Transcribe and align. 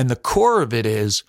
And 0.00 0.08
the 0.08 0.16
core 0.16 0.62
of 0.62 0.72
it 0.72 0.86
is 0.86 1.24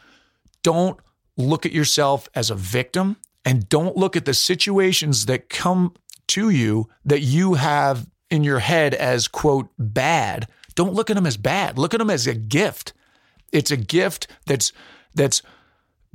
don't 0.64 0.98
look 1.36 1.66
at 1.66 1.74
yourself 1.74 2.30
as 2.34 2.50
a 2.50 2.56
victim 2.56 3.18
and 3.44 3.68
don't 3.68 3.98
look 3.98 4.16
at 4.16 4.24
the 4.24 4.34
situations 4.34 5.26
that 5.26 5.50
come 5.50 5.94
to 6.28 6.50
you 6.50 6.88
that 7.04 7.20
you 7.20 7.56
have 7.56 8.08
in 8.30 8.46
your 8.46 8.60
head 8.60 8.94
as 8.94 9.28
quote 9.28 9.68
bad. 9.78 10.48
Don't 10.74 10.94
look 10.94 11.10
at 11.10 11.18
them 11.18 11.26
as 11.26 11.36
bad. 11.36 11.78
Look 11.78 11.94
at 11.94 11.98
them 11.98 12.10
as 12.10 12.28
a 12.28 12.34
gift. 12.34 12.94
It's 13.52 13.72
a 13.72 13.76
gift 13.76 14.28
that's 14.46 14.72
that's 15.14 15.42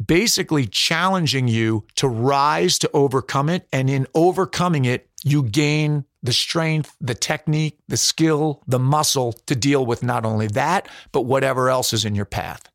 basically 0.03 0.67
challenging 0.67 1.49
you 1.49 1.85
to 1.97 2.09
rise 2.09 2.79
to 2.79 2.91
overcome 2.95 3.51
it 3.51 3.69
and 3.71 3.91
in 3.91 4.07
overcoming 4.15 4.87
it 4.87 5.11
you 5.27 5.43
gain 5.43 6.05
the 6.23 6.33
strength, 6.33 6.97
the 7.01 7.15
technique, 7.15 7.81
the 7.89 7.97
skill, 7.97 8.63
the 8.69 8.79
muscle 8.79 9.33
to 9.47 9.57
deal 9.57 9.85
with 9.85 10.05
not 10.05 10.25
only 10.25 10.47
that, 10.47 10.89
but 11.11 11.23
whatever 11.23 11.69
else 11.69 11.93
is 11.93 12.05
in 12.05 12.15
your 12.15 12.25
path. 12.25 12.71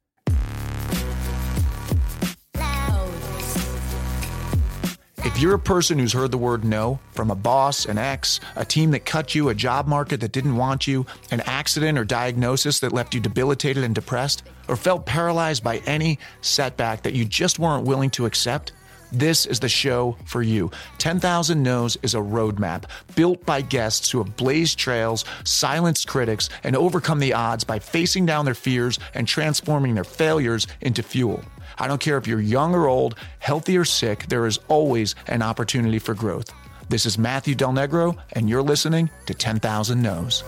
If 5.24 5.40
you're 5.40 5.54
a 5.54 5.60
person 5.60 5.98
who's 5.98 6.12
heard 6.12 6.32
the 6.32 6.38
word 6.38 6.66
no 6.66 7.00
from 7.12 7.32
a 7.32 7.36
boss, 7.36 7.86
an 7.86 7.98
ex, 7.98 8.42
a 8.58 8.66
team 8.66 8.92
that 8.92 9.06
cut 9.06 9.34
you, 9.34 9.48
a 9.48 9.56
job 9.56 9.88
market 9.88 10.20
that 10.20 10.34
didn't 10.34 10.58
want 10.58 10.88
you, 10.88 11.06
an 11.32 11.40
accident 11.42 11.98
or 11.98 12.04
diagnosis 12.04 12.82
that 12.82 12.92
left 12.92 13.14
you 13.14 13.22
debilitated 13.22 13.86
and 13.86 13.96
depressed, 13.96 14.44
or 14.68 14.76
felt 14.76 15.06
paralyzed 15.06 15.64
by 15.64 15.78
any 15.86 16.20
setback 16.42 17.04
that 17.04 17.14
you 17.14 17.24
just 17.24 17.60
weren't 17.60 17.86
willing 17.86 18.10
to 18.10 18.26
accept, 18.26 18.74
this 19.12 19.46
is 19.46 19.60
the 19.60 19.70
show 19.70 20.16
for 20.26 20.42
you. 20.42 20.72
10,000 20.98 21.62
No's 21.62 21.98
is 22.02 22.16
a 22.16 22.20
roadmap 22.20 22.86
built 23.16 23.46
by 23.46 23.62
guests 23.62 24.10
who 24.10 24.24
have 24.24 24.36
blazed 24.38 24.80
trails, 24.80 25.26
silenced 25.44 26.08
critics, 26.08 26.50
and 26.64 26.76
overcome 26.76 27.20
the 27.20 27.34
odds 27.34 27.64
by 27.64 27.80
facing 27.80 28.26
down 28.26 28.46
their 28.46 28.54
fears 28.54 29.00
and 29.14 29.28
transforming 29.28 29.96
their 29.96 30.04
failures 30.04 30.68
into 30.82 31.04
fuel. 31.04 31.44
I 31.78 31.88
don't 31.88 32.02
care 32.02 32.18
if 32.18 32.28
you're 32.28 32.42
young 32.42 32.76
or 32.76 32.88
old, 32.88 33.16
healthy 33.40 33.78
or 33.78 33.86
sick, 33.86 34.28
there 34.28 34.46
is 34.46 34.60
always 34.68 35.16
an 35.28 35.42
opportunity 35.42 36.00
for 36.00 36.14
growth. 36.14 36.52
This 36.90 37.06
is 37.06 37.18
Matthew 37.18 37.56
Del 37.56 37.72
Negro, 37.72 38.18
and 38.34 38.50
you're 38.50 38.62
listening 38.62 39.10
to 39.26 39.34
10,000 39.34 40.02
No's. 40.02 40.44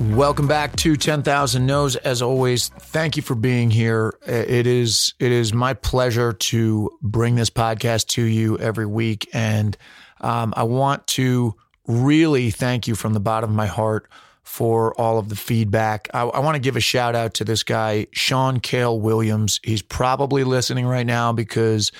Welcome 0.00 0.46
back 0.46 0.76
to 0.76 0.94
10,000 0.94 1.66
No's. 1.66 1.96
As 1.96 2.22
always, 2.22 2.68
thank 2.68 3.16
you 3.16 3.22
for 3.22 3.34
being 3.34 3.68
here. 3.68 4.16
It 4.24 4.64
is 4.64 5.12
it 5.18 5.32
is 5.32 5.52
my 5.52 5.74
pleasure 5.74 6.32
to 6.32 6.96
bring 7.02 7.34
this 7.34 7.50
podcast 7.50 8.06
to 8.10 8.22
you 8.22 8.56
every 8.58 8.86
week, 8.86 9.28
and 9.32 9.76
um, 10.20 10.54
I 10.56 10.62
want 10.62 11.04
to 11.08 11.56
really 11.88 12.52
thank 12.52 12.86
you 12.86 12.94
from 12.94 13.12
the 13.12 13.18
bottom 13.18 13.50
of 13.50 13.56
my 13.56 13.66
heart 13.66 14.08
for 14.44 14.94
all 15.00 15.18
of 15.18 15.30
the 15.30 15.36
feedback. 15.36 16.08
I, 16.14 16.20
I 16.20 16.38
want 16.38 16.54
to 16.54 16.60
give 16.60 16.76
a 16.76 16.80
shout 16.80 17.16
out 17.16 17.34
to 17.34 17.44
this 17.44 17.64
guy, 17.64 18.06
Sean 18.12 18.60
Kale 18.60 19.00
Williams. 19.00 19.58
He's 19.64 19.82
probably 19.82 20.44
listening 20.44 20.86
right 20.86 21.06
now 21.06 21.32
because 21.32 21.90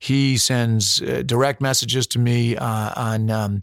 he 0.00 0.38
sends 0.38 1.00
uh, 1.00 1.22
direct 1.24 1.60
messages 1.60 2.08
to 2.08 2.18
me 2.18 2.56
uh, 2.56 2.90
on. 2.96 3.30
Um, 3.30 3.62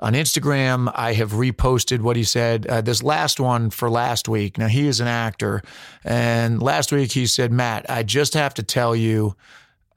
on 0.00 0.14
Instagram, 0.14 0.90
I 0.94 1.12
have 1.12 1.32
reposted 1.32 2.00
what 2.00 2.16
he 2.16 2.24
said. 2.24 2.66
Uh, 2.66 2.80
this 2.80 3.02
last 3.02 3.38
one 3.38 3.70
for 3.70 3.90
last 3.90 4.28
week. 4.28 4.56
Now, 4.56 4.66
he 4.66 4.88
is 4.88 5.00
an 5.00 5.06
actor. 5.06 5.62
And 6.04 6.62
last 6.62 6.90
week 6.90 7.12
he 7.12 7.26
said, 7.26 7.52
Matt, 7.52 7.86
I 7.88 8.02
just 8.02 8.34
have 8.34 8.54
to 8.54 8.62
tell 8.62 8.96
you 8.96 9.36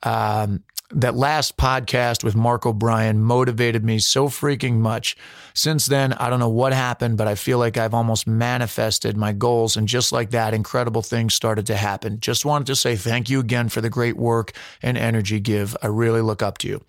um, 0.03 0.63
that 0.91 1.15
last 1.15 1.55
podcast 1.55 2.23
with 2.23 2.35
Mark 2.35 2.65
O'Brien 2.65 3.23
motivated 3.23 3.85
me 3.85 3.97
so 3.99 4.27
freaking 4.27 4.75
much. 4.75 5.15
Since 5.53 5.85
then, 5.85 6.11
I 6.13 6.29
don't 6.29 6.39
know 6.39 6.49
what 6.49 6.73
happened, 6.73 7.17
but 7.17 7.27
I 7.27 7.35
feel 7.35 7.57
like 7.57 7.77
I've 7.77 7.93
almost 7.93 8.27
manifested 8.27 9.15
my 9.15 9.31
goals. 9.31 9.77
And 9.77 9.87
just 9.87 10.11
like 10.11 10.31
that, 10.31 10.53
incredible 10.53 11.01
things 11.01 11.33
started 11.33 11.65
to 11.67 11.77
happen. 11.77 12.19
Just 12.19 12.43
wanted 12.43 12.67
to 12.67 12.75
say 12.75 12.97
thank 12.97 13.29
you 13.29 13.39
again 13.39 13.69
for 13.69 13.79
the 13.79 13.89
great 13.89 14.17
work 14.17 14.51
and 14.81 14.97
energy 14.97 15.39
give. 15.39 15.77
I 15.81 15.87
really 15.87 16.21
look 16.21 16.43
up 16.43 16.57
to 16.59 16.67
you. 16.67 16.83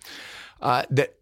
Uh, 0.61 0.83
that 0.89 1.15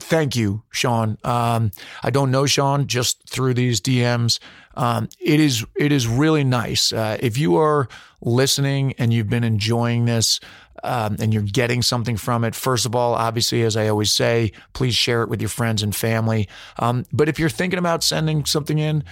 thank 0.00 0.36
you, 0.36 0.62
Sean. 0.70 1.18
Um, 1.24 1.70
I 2.02 2.10
don't 2.10 2.30
know 2.30 2.46
Sean 2.46 2.86
just 2.86 3.28
through 3.28 3.54
these 3.54 3.80
DMs. 3.80 4.38
Um, 4.74 5.08
it 5.20 5.40
is 5.40 5.64
it 5.76 5.92
is 5.92 6.06
really 6.06 6.44
nice 6.44 6.92
uh, 6.92 7.16
if 7.20 7.38
you 7.38 7.56
are 7.56 7.88
listening 8.20 8.94
and 8.98 9.12
you've 9.12 9.28
been 9.28 9.44
enjoying 9.44 10.04
this. 10.04 10.40
Um, 10.82 11.16
and 11.18 11.32
you're 11.32 11.42
getting 11.42 11.80
something 11.80 12.18
from 12.18 12.44
it. 12.44 12.54
First 12.54 12.84
of 12.84 12.94
all, 12.94 13.14
obviously, 13.14 13.62
as 13.62 13.74
I 13.74 13.88
always 13.88 14.12
say, 14.12 14.52
please 14.74 14.94
share 14.94 15.22
it 15.22 15.30
with 15.30 15.40
your 15.40 15.48
friends 15.48 15.82
and 15.82 15.96
family. 15.96 16.46
Um, 16.78 17.06
but 17.10 17.26
if 17.26 17.38
you're 17.38 17.48
thinking 17.48 17.78
about 17.78 18.04
sending 18.04 18.44
something 18.44 18.78
in, 18.78 19.02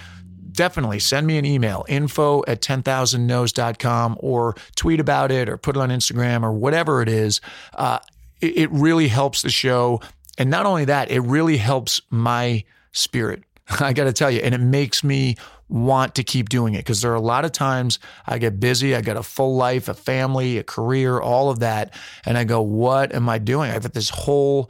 definitely 0.51 0.99
send 0.99 1.25
me 1.25 1.39
an 1.39 1.45
email 1.45 1.83
info 1.89 2.43
at 2.47 2.61
10,000nos.com 2.61 4.17
or 4.19 4.55
tweet 4.75 4.99
about 4.99 5.31
it 5.31 5.49
or 5.49 5.57
put 5.57 5.75
it 5.75 5.79
on 5.79 5.89
Instagram 5.89 6.43
or 6.43 6.51
whatever 6.53 7.01
it 7.01 7.09
is. 7.09 7.41
Uh, 7.73 7.97
it, 8.43 8.57
it 8.57 8.71
really 8.71 9.07
helps 9.07 9.41
the 9.41 9.49
show. 9.49 10.01
And 10.37 10.49
not 10.49 10.65
only 10.65 10.85
that, 10.85 11.09
it 11.11 11.21
really 11.21 11.57
helps 11.57 12.01
my 12.09 12.63
spirit. 12.91 13.43
I 13.79 13.93
got 13.93 14.05
to 14.05 14.13
tell 14.13 14.29
you, 14.29 14.41
and 14.41 14.53
it 14.53 14.61
makes 14.61 15.03
me 15.03 15.37
want 15.69 16.15
to 16.15 16.23
keep 16.23 16.49
doing 16.49 16.75
it 16.75 16.79
because 16.79 17.01
there 17.01 17.11
are 17.11 17.15
a 17.15 17.21
lot 17.21 17.45
of 17.45 17.51
times 17.51 17.97
I 18.27 18.37
get 18.37 18.59
busy. 18.59 18.95
I 18.95 19.01
got 19.01 19.17
a 19.17 19.23
full 19.23 19.55
life, 19.55 19.87
a 19.87 19.93
family, 19.93 20.57
a 20.57 20.63
career, 20.63 21.19
all 21.19 21.49
of 21.49 21.59
that. 21.59 21.93
And 22.25 22.37
I 22.37 22.43
go, 22.43 22.61
what 22.61 23.15
am 23.15 23.29
I 23.29 23.37
doing? 23.39 23.71
I've 23.71 23.81
got 23.83 23.93
this 23.93 24.09
whole 24.09 24.69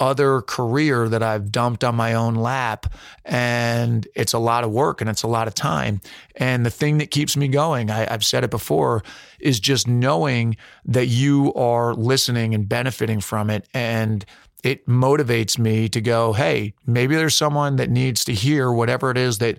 other 0.00 0.40
career 0.42 1.08
that 1.08 1.22
I've 1.22 1.52
dumped 1.52 1.84
on 1.84 1.94
my 1.94 2.14
own 2.14 2.34
lap. 2.34 2.92
And 3.24 4.06
it's 4.14 4.32
a 4.32 4.38
lot 4.38 4.64
of 4.64 4.70
work 4.70 5.00
and 5.00 5.08
it's 5.08 5.22
a 5.22 5.28
lot 5.28 5.48
of 5.48 5.54
time. 5.54 6.00
And 6.36 6.66
the 6.66 6.70
thing 6.70 6.98
that 6.98 7.10
keeps 7.10 7.36
me 7.36 7.48
going, 7.48 7.90
I, 7.90 8.10
have 8.10 8.24
said 8.24 8.44
it 8.44 8.50
before, 8.50 9.02
is 9.38 9.60
just 9.60 9.86
knowing 9.86 10.56
that 10.84 11.06
you 11.06 11.52
are 11.54 11.94
listening 11.94 12.54
and 12.54 12.68
benefiting 12.68 13.20
from 13.20 13.50
it. 13.50 13.68
And 13.72 14.24
it 14.62 14.86
motivates 14.86 15.58
me 15.58 15.88
to 15.90 16.00
go, 16.00 16.32
hey, 16.32 16.74
maybe 16.86 17.14
there's 17.14 17.36
someone 17.36 17.76
that 17.76 17.90
needs 17.90 18.24
to 18.24 18.34
hear 18.34 18.72
whatever 18.72 19.10
it 19.10 19.18
is 19.18 19.38
that 19.38 19.58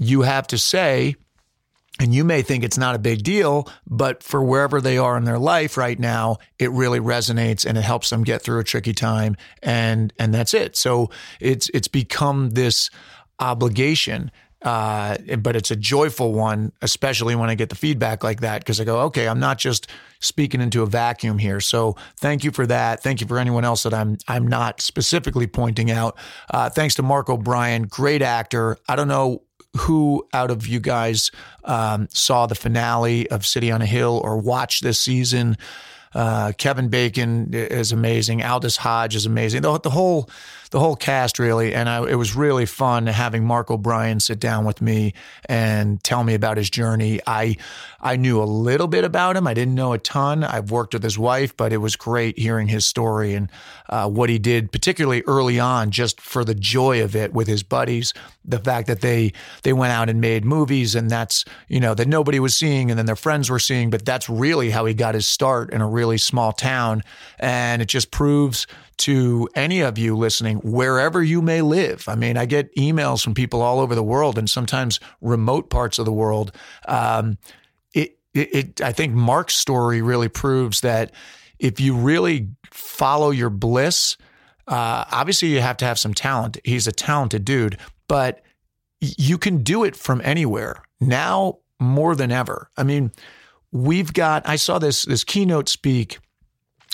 you 0.00 0.22
have 0.22 0.46
to 0.48 0.58
say 0.58 1.14
and 2.00 2.14
you 2.14 2.24
may 2.24 2.40
think 2.40 2.64
it's 2.64 2.78
not 2.78 2.94
a 2.94 2.98
big 2.98 3.22
deal, 3.22 3.68
but 3.86 4.22
for 4.22 4.42
wherever 4.42 4.80
they 4.80 4.96
are 4.96 5.18
in 5.18 5.24
their 5.24 5.38
life 5.38 5.76
right 5.76 5.98
now, 5.98 6.38
it 6.58 6.70
really 6.70 6.98
resonates 6.98 7.66
and 7.66 7.76
it 7.76 7.82
helps 7.82 8.08
them 8.08 8.24
get 8.24 8.40
through 8.40 8.58
a 8.58 8.64
tricky 8.64 8.94
time. 8.94 9.36
And, 9.62 10.10
and 10.18 10.32
that's 10.32 10.54
it. 10.54 10.76
So 10.76 11.10
it's, 11.40 11.68
it's 11.74 11.88
become 11.88 12.50
this 12.50 12.88
obligation. 13.38 14.30
Uh, 14.62 15.16
but 15.38 15.56
it's 15.56 15.70
a 15.70 15.76
joyful 15.76 16.32
one, 16.32 16.72
especially 16.82 17.34
when 17.34 17.50
I 17.50 17.54
get 17.54 17.68
the 17.68 17.74
feedback 17.74 18.24
like 18.24 18.40
that, 18.40 18.60
because 18.60 18.80
I 18.80 18.84
go, 18.84 19.00
okay, 19.02 19.26
I'm 19.28 19.40
not 19.40 19.58
just 19.58 19.86
speaking 20.20 20.60
into 20.60 20.82
a 20.82 20.86
vacuum 20.86 21.38
here. 21.38 21.60
So 21.60 21.96
thank 22.16 22.44
you 22.44 22.50
for 22.50 22.66
that. 22.66 23.02
Thank 23.02 23.20
you 23.22 23.26
for 23.26 23.38
anyone 23.38 23.64
else 23.64 23.84
that 23.84 23.94
I'm 23.94 24.18
I'm 24.28 24.46
not 24.46 24.82
specifically 24.82 25.46
pointing 25.46 25.90
out. 25.90 26.18
Uh, 26.50 26.68
thanks 26.68 26.94
to 26.96 27.02
Mark 27.02 27.30
O'Brien, 27.30 27.84
great 27.84 28.20
actor. 28.20 28.76
I 28.86 28.96
don't 28.96 29.08
know 29.08 29.44
who 29.76 30.26
out 30.32 30.50
of 30.50 30.66
you 30.66 30.80
guys 30.80 31.30
um, 31.64 32.08
saw 32.10 32.46
the 32.46 32.54
finale 32.54 33.30
of 33.30 33.46
City 33.46 33.70
on 33.70 33.82
a 33.82 33.86
Hill 33.86 34.20
or 34.24 34.36
watched 34.36 34.82
this 34.82 34.98
season. 34.98 35.56
Uh, 36.12 36.52
Kevin 36.58 36.88
Bacon 36.88 37.54
is 37.54 37.92
amazing. 37.92 38.42
Aldis 38.42 38.78
Hodge 38.78 39.14
is 39.14 39.26
amazing. 39.26 39.62
The, 39.62 39.78
the 39.78 39.90
whole 39.90 40.28
the 40.70 40.78
whole 40.78 40.96
cast 40.96 41.38
really, 41.38 41.74
and 41.74 41.88
I, 41.88 42.08
it 42.08 42.14
was 42.14 42.36
really 42.36 42.64
fun 42.64 43.06
having 43.06 43.44
Mark 43.44 43.70
O'Brien 43.70 44.20
sit 44.20 44.38
down 44.38 44.64
with 44.64 44.80
me 44.80 45.14
and 45.46 46.02
tell 46.02 46.22
me 46.22 46.34
about 46.34 46.56
his 46.56 46.70
journey. 46.70 47.20
I 47.26 47.56
I 48.00 48.16
knew 48.16 48.40
a 48.40 48.44
little 48.44 48.86
bit 48.86 49.04
about 49.04 49.36
him. 49.36 49.46
I 49.46 49.54
didn't 49.54 49.74
know 49.74 49.92
a 49.92 49.98
ton. 49.98 50.44
I've 50.44 50.70
worked 50.70 50.94
with 50.94 51.02
his 51.02 51.18
wife, 51.18 51.56
but 51.56 51.72
it 51.72 51.78
was 51.78 51.96
great 51.96 52.38
hearing 52.38 52.68
his 52.68 52.86
story 52.86 53.34
and 53.34 53.50
uh, 53.88 54.08
what 54.08 54.30
he 54.30 54.38
did, 54.38 54.70
particularly 54.70 55.22
early 55.26 55.58
on, 55.58 55.90
just 55.90 56.20
for 56.20 56.44
the 56.44 56.54
joy 56.54 57.02
of 57.02 57.16
it 57.16 57.32
with 57.34 57.48
his 57.48 57.62
buddies. 57.64 58.14
The 58.44 58.60
fact 58.60 58.86
that 58.86 59.00
they 59.00 59.32
they 59.64 59.72
went 59.72 59.92
out 59.92 60.08
and 60.08 60.20
made 60.20 60.44
movies, 60.44 60.94
and 60.94 61.10
that's 61.10 61.44
you 61.68 61.80
know 61.80 61.94
that 61.94 62.06
nobody 62.06 62.38
was 62.38 62.56
seeing, 62.56 62.90
and 62.90 62.98
then 62.98 63.06
their 63.06 63.16
friends 63.16 63.50
were 63.50 63.58
seeing. 63.58 63.90
But 63.90 64.04
that's 64.04 64.30
really 64.30 64.70
how 64.70 64.86
he 64.86 64.94
got 64.94 65.14
his 65.14 65.26
start 65.26 65.72
in 65.72 65.80
a 65.80 65.88
really 65.88 66.16
small 66.16 66.52
town, 66.52 67.02
and 67.40 67.82
it 67.82 67.88
just 67.88 68.12
proves 68.12 68.68
to 69.00 69.48
any 69.54 69.80
of 69.80 69.98
you 69.98 70.16
listening, 70.16 70.58
wherever 70.58 71.22
you 71.22 71.42
may 71.42 71.62
live. 71.62 72.08
I 72.08 72.14
mean, 72.14 72.36
I 72.36 72.46
get 72.46 72.74
emails 72.76 73.22
from 73.22 73.34
people 73.34 73.62
all 73.62 73.80
over 73.80 73.94
the 73.94 74.02
world 74.02 74.38
and 74.38 74.48
sometimes 74.48 75.00
remote 75.20 75.70
parts 75.70 75.98
of 75.98 76.04
the 76.04 76.12
world. 76.12 76.52
Um, 76.86 77.38
it, 77.94 78.18
it, 78.34 78.54
it, 78.54 78.80
I 78.80 78.92
think 78.92 79.14
Mark's 79.14 79.54
story 79.54 80.02
really 80.02 80.28
proves 80.28 80.82
that 80.82 81.12
if 81.58 81.80
you 81.80 81.96
really 81.96 82.48
follow 82.70 83.30
your 83.30 83.50
bliss, 83.50 84.16
uh, 84.68 85.04
obviously 85.10 85.48
you 85.48 85.60
have 85.60 85.76
to 85.78 85.84
have 85.84 85.98
some 85.98 86.14
talent. 86.14 86.58
He's 86.64 86.86
a 86.86 86.92
talented 86.92 87.44
dude, 87.44 87.78
but 88.08 88.42
you 89.00 89.38
can 89.38 89.62
do 89.62 89.84
it 89.84 89.96
from 89.96 90.20
anywhere 90.24 90.82
now 91.00 91.58
more 91.78 92.14
than 92.14 92.30
ever. 92.30 92.70
I 92.76 92.82
mean, 92.82 93.12
we've 93.72 94.12
got. 94.12 94.46
I 94.46 94.56
saw 94.56 94.78
this 94.78 95.04
this 95.04 95.24
keynote 95.24 95.68
speak 95.68 96.18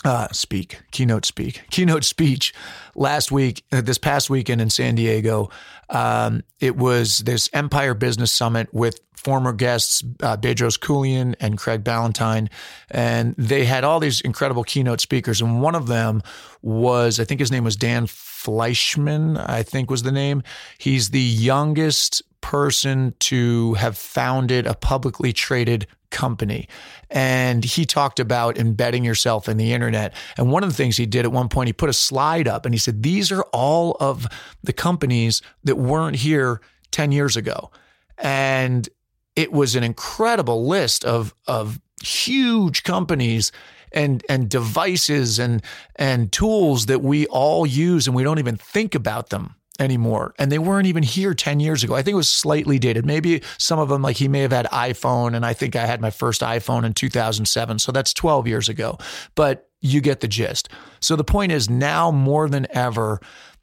uh, 0.06 0.28
speak, 0.30 0.80
keynote 0.92 1.26
speak, 1.26 1.64
keynote 1.70 2.04
speech 2.04 2.54
last 2.94 3.32
week, 3.32 3.64
uh, 3.72 3.80
this 3.80 3.98
past 3.98 4.30
weekend 4.30 4.60
in 4.60 4.70
San 4.70 4.94
Diego. 4.94 5.50
Um, 5.90 6.44
it 6.60 6.76
was 6.76 7.18
this 7.18 7.50
Empire 7.52 7.94
Business 7.94 8.32
Summit 8.32 8.72
with 8.72 9.00
former 9.16 9.52
guests, 9.52 10.04
uh, 10.22 10.36
Bedros 10.36 10.78
Keuilian 10.78 11.34
and 11.40 11.58
Craig 11.58 11.82
Ballantyne. 11.82 12.48
And 12.90 13.34
they 13.36 13.64
had 13.64 13.82
all 13.82 13.98
these 13.98 14.20
incredible 14.20 14.62
keynote 14.62 15.00
speakers. 15.00 15.40
And 15.40 15.60
one 15.60 15.74
of 15.74 15.88
them 15.88 16.22
was, 16.62 17.18
I 17.18 17.24
think 17.24 17.40
his 17.40 17.50
name 17.50 17.64
was 17.64 17.74
Dan 17.74 18.06
Fleyshman, 18.06 19.44
I 19.48 19.64
think 19.64 19.90
was 19.90 20.04
the 20.04 20.12
name. 20.12 20.44
He's 20.78 21.10
the 21.10 21.20
youngest 21.20 22.22
person 22.40 23.14
to 23.18 23.74
have 23.74 23.98
founded 23.98 24.68
a 24.68 24.74
publicly 24.74 25.32
traded 25.32 25.88
company. 26.10 26.68
And 27.10 27.64
he 27.64 27.84
talked 27.84 28.20
about 28.20 28.58
embedding 28.58 29.04
yourself 29.04 29.48
in 29.48 29.56
the 29.56 29.72
internet. 29.72 30.14
And 30.36 30.50
one 30.50 30.62
of 30.62 30.70
the 30.70 30.74
things 30.74 30.96
he 30.96 31.06
did 31.06 31.24
at 31.24 31.32
one 31.32 31.48
point, 31.48 31.68
he 31.68 31.72
put 31.72 31.90
a 31.90 31.94
slide 31.94 32.48
up 32.48 32.64
and 32.64 32.74
he 32.74 32.78
said, 32.78 33.02
These 33.02 33.30
are 33.32 33.42
all 33.52 33.96
of 34.00 34.26
the 34.62 34.72
companies 34.72 35.42
that 35.64 35.76
weren't 35.76 36.16
here 36.16 36.60
10 36.90 37.12
years 37.12 37.36
ago. 37.36 37.70
And 38.18 38.88
it 39.34 39.52
was 39.52 39.76
an 39.76 39.84
incredible 39.84 40.66
list 40.66 41.04
of, 41.04 41.34
of 41.46 41.80
huge 42.02 42.82
companies 42.82 43.52
and 43.92 44.24
and 44.28 44.48
devices 44.48 45.38
and 45.38 45.62
and 45.96 46.32
tools 46.32 46.86
that 46.86 47.02
we 47.02 47.26
all 47.28 47.66
use 47.66 48.06
and 48.06 48.14
we 48.14 48.22
don't 48.22 48.38
even 48.38 48.56
think 48.56 48.94
about 48.94 49.30
them 49.30 49.54
anymore. 49.78 50.34
And 50.38 50.50
they 50.50 50.58
weren't 50.58 50.86
even 50.86 51.02
here 51.02 51.34
10 51.34 51.60
years 51.60 51.84
ago. 51.84 51.94
I 51.94 52.02
think 52.02 52.14
it 52.14 52.16
was 52.16 52.28
slightly 52.28 52.78
dated. 52.78 53.06
Maybe 53.06 53.42
some 53.58 53.78
of 53.78 53.88
them, 53.88 54.02
like 54.02 54.16
he 54.16 54.28
may 54.28 54.40
have 54.40 54.52
had 54.52 54.66
iPhone, 54.66 55.34
and 55.34 55.44
I 55.44 55.52
think 55.52 55.76
I 55.76 55.86
had 55.86 56.00
my 56.00 56.10
first 56.10 56.42
iPhone 56.42 56.84
in 56.84 56.94
2007. 56.94 57.78
So 57.78 57.92
that's 57.92 58.12
12 58.12 58.46
years 58.46 58.68
ago. 58.68 58.98
But 59.34 59.68
you 59.80 60.00
get 60.00 60.20
the 60.20 60.28
gist. 60.28 60.68
So 61.00 61.16
the 61.16 61.24
point 61.24 61.52
is 61.52 61.70
now 61.70 62.10
more 62.10 62.48
than 62.48 62.66
ever, 62.70 63.20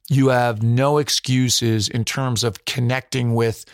you 0.08 0.28
have 0.28 0.62
no 0.62 0.98
excuses 0.98 1.88
in 1.88 2.04
terms 2.04 2.44
of 2.44 2.64
connecting 2.64 3.34
with 3.34 3.64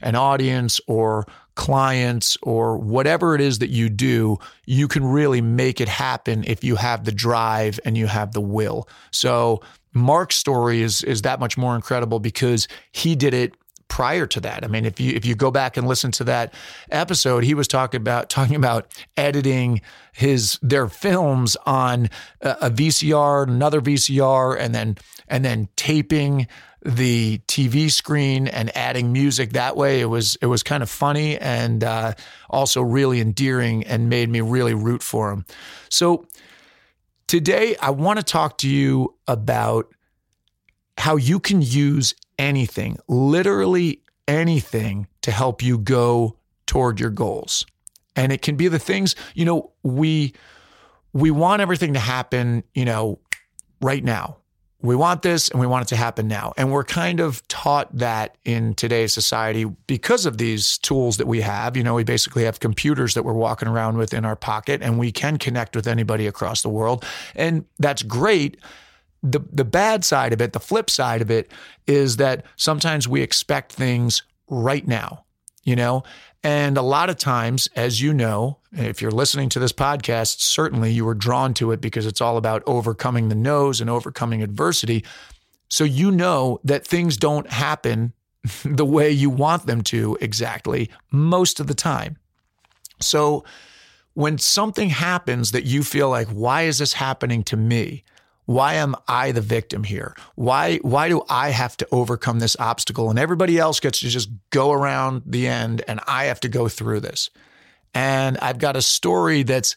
an 0.00 0.14
audience 0.14 0.80
or 0.86 1.26
clients 1.56 2.38
or 2.42 2.78
whatever 2.78 3.34
it 3.34 3.40
is 3.40 3.58
that 3.58 3.68
you 3.68 3.90
do, 3.90 4.38
you 4.64 4.88
can 4.88 5.04
really 5.04 5.42
make 5.42 5.80
it 5.80 5.88
happen 5.88 6.42
if 6.46 6.64
you 6.64 6.76
have 6.76 7.04
the 7.04 7.12
drive 7.12 7.78
and 7.84 7.98
you 7.98 8.06
have 8.06 8.32
the 8.32 8.40
will. 8.40 8.88
So 9.10 9.60
Mark's 9.92 10.36
story 10.36 10.82
is 10.82 11.02
is 11.02 11.22
that 11.22 11.40
much 11.40 11.58
more 11.58 11.74
incredible 11.74 12.20
because 12.20 12.68
he 12.92 13.14
did 13.14 13.34
it 13.34 13.54
prior 13.90 14.24
to 14.24 14.40
that. 14.40 14.64
I 14.64 14.68
mean, 14.68 14.86
if 14.86 14.98
you 14.98 15.12
if 15.14 15.26
you 15.26 15.34
go 15.34 15.50
back 15.50 15.76
and 15.76 15.86
listen 15.86 16.10
to 16.12 16.24
that 16.24 16.54
episode, 16.90 17.44
he 17.44 17.52
was 17.52 17.68
talking 17.68 18.00
about 18.00 18.30
talking 18.30 18.56
about 18.56 18.90
editing 19.18 19.82
his 20.12 20.58
their 20.62 20.88
films 20.88 21.56
on 21.66 22.08
a, 22.40 22.70
VCR, 22.70 23.46
another 23.46 23.82
VCR, 23.82 24.58
and 24.58 24.74
then 24.74 24.96
and 25.28 25.44
then 25.44 25.68
taping 25.76 26.46
the 26.82 27.38
TV 27.46 27.90
screen 27.90 28.48
and 28.48 28.74
adding 28.74 29.12
music 29.12 29.52
that 29.52 29.76
way. 29.76 30.00
It 30.00 30.06
was 30.06 30.36
it 30.40 30.46
was 30.46 30.62
kind 30.62 30.82
of 30.82 30.88
funny 30.88 31.36
and 31.36 31.84
uh, 31.84 32.14
also 32.48 32.80
really 32.80 33.20
endearing 33.20 33.84
and 33.84 34.08
made 34.08 34.30
me 34.30 34.40
really 34.40 34.72
root 34.72 35.02
for 35.02 35.30
him. 35.30 35.44
So 35.90 36.26
Today, 37.30 37.76
I 37.80 37.90
want 37.90 38.18
to 38.18 38.24
talk 38.24 38.58
to 38.58 38.68
you 38.68 39.14
about 39.28 39.94
how 40.98 41.14
you 41.14 41.38
can 41.38 41.62
use 41.62 42.12
anything, 42.40 42.98
literally 43.06 44.02
anything, 44.26 45.06
to 45.22 45.30
help 45.30 45.62
you 45.62 45.78
go 45.78 46.36
toward 46.66 46.98
your 46.98 47.10
goals. 47.10 47.64
And 48.16 48.32
it 48.32 48.42
can 48.42 48.56
be 48.56 48.66
the 48.66 48.80
things, 48.80 49.14
you 49.34 49.44
know, 49.44 49.70
we 49.84 50.34
we 51.12 51.30
want 51.30 51.62
everything 51.62 51.94
to 51.94 52.00
happen, 52.00 52.64
you 52.74 52.84
know, 52.84 53.20
right 53.80 54.02
now 54.02 54.38
we 54.82 54.96
want 54.96 55.22
this 55.22 55.48
and 55.48 55.60
we 55.60 55.66
want 55.66 55.82
it 55.82 55.88
to 55.88 55.96
happen 55.96 56.26
now. 56.26 56.52
And 56.56 56.72
we're 56.72 56.84
kind 56.84 57.20
of 57.20 57.46
taught 57.48 57.94
that 57.96 58.36
in 58.44 58.74
today's 58.74 59.12
society 59.12 59.64
because 59.86 60.24
of 60.24 60.38
these 60.38 60.78
tools 60.78 61.18
that 61.18 61.26
we 61.26 61.42
have. 61.42 61.76
You 61.76 61.82
know, 61.82 61.94
we 61.94 62.04
basically 62.04 62.44
have 62.44 62.60
computers 62.60 63.14
that 63.14 63.22
we're 63.22 63.34
walking 63.34 63.68
around 63.68 63.98
with 63.98 64.14
in 64.14 64.24
our 64.24 64.36
pocket 64.36 64.80
and 64.82 64.98
we 64.98 65.12
can 65.12 65.36
connect 65.36 65.76
with 65.76 65.86
anybody 65.86 66.26
across 66.26 66.62
the 66.62 66.70
world. 66.70 67.04
And 67.34 67.66
that's 67.78 68.02
great. 68.02 68.56
The, 69.22 69.40
the 69.52 69.66
bad 69.66 70.02
side 70.02 70.32
of 70.32 70.40
it, 70.40 70.54
the 70.54 70.60
flip 70.60 70.88
side 70.88 71.20
of 71.20 71.30
it, 71.30 71.52
is 71.86 72.16
that 72.16 72.46
sometimes 72.56 73.06
we 73.06 73.20
expect 73.20 73.72
things 73.72 74.22
right 74.48 74.86
now, 74.86 75.24
you 75.62 75.76
know? 75.76 76.04
And 76.42 76.78
a 76.78 76.82
lot 76.82 77.10
of 77.10 77.18
times, 77.18 77.68
as 77.76 78.00
you 78.00 78.14
know, 78.14 78.58
if 78.72 79.02
you're 79.02 79.10
listening 79.10 79.50
to 79.50 79.58
this 79.58 79.72
podcast, 79.72 80.40
certainly 80.40 80.90
you 80.90 81.04
were 81.04 81.14
drawn 81.14 81.52
to 81.54 81.70
it 81.72 81.80
because 81.80 82.06
it's 82.06 82.20
all 82.20 82.38
about 82.38 82.62
overcoming 82.66 83.28
the 83.28 83.34
no's 83.34 83.80
and 83.80 83.90
overcoming 83.90 84.42
adversity. 84.42 85.04
So 85.68 85.84
you 85.84 86.10
know 86.10 86.58
that 86.64 86.86
things 86.86 87.16
don't 87.16 87.50
happen 87.50 88.14
the 88.64 88.86
way 88.86 89.10
you 89.10 89.28
want 89.28 89.66
them 89.66 89.82
to 89.82 90.16
exactly 90.20 90.90
most 91.10 91.60
of 91.60 91.66
the 91.66 91.74
time. 91.74 92.16
So 93.00 93.44
when 94.14 94.38
something 94.38 94.90
happens 94.90 95.52
that 95.52 95.64
you 95.64 95.82
feel 95.82 96.08
like, 96.08 96.28
why 96.28 96.62
is 96.62 96.78
this 96.78 96.94
happening 96.94 97.42
to 97.44 97.56
me? 97.56 98.04
Why 98.50 98.74
am 98.74 98.96
I 99.06 99.30
the 99.30 99.40
victim 99.40 99.84
here? 99.84 100.16
Why 100.34 100.78
why 100.78 101.08
do 101.08 101.22
I 101.28 101.50
have 101.50 101.76
to 101.76 101.86
overcome 101.92 102.40
this 102.40 102.56
obstacle 102.58 103.08
and 103.08 103.16
everybody 103.16 103.60
else 103.60 103.78
gets 103.78 104.00
to 104.00 104.08
just 104.08 104.28
go 104.50 104.72
around 104.72 105.22
the 105.24 105.46
end 105.46 105.82
and 105.86 106.00
I 106.08 106.24
have 106.24 106.40
to 106.40 106.48
go 106.48 106.66
through 106.66 106.98
this? 106.98 107.30
And 107.94 108.36
I've 108.38 108.58
got 108.58 108.74
a 108.74 108.82
story 108.82 109.44
that's 109.44 109.76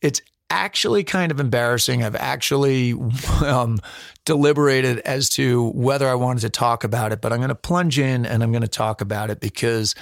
it's 0.00 0.22
actually 0.48 1.04
kind 1.04 1.30
of 1.30 1.38
embarrassing. 1.38 2.02
I've 2.02 2.16
actually 2.16 2.94
um, 3.44 3.78
deliberated 4.24 5.00
as 5.00 5.28
to 5.30 5.68
whether 5.72 6.08
I 6.08 6.14
wanted 6.14 6.40
to 6.40 6.50
talk 6.50 6.84
about 6.84 7.12
it, 7.12 7.20
but 7.20 7.30
I'm 7.30 7.40
going 7.40 7.50
to 7.50 7.54
plunge 7.54 7.98
in 7.98 8.24
and 8.24 8.42
I'm 8.42 8.52
going 8.52 8.62
to 8.62 8.68
talk 8.68 9.02
about 9.02 9.28
it 9.28 9.38
because 9.38 9.94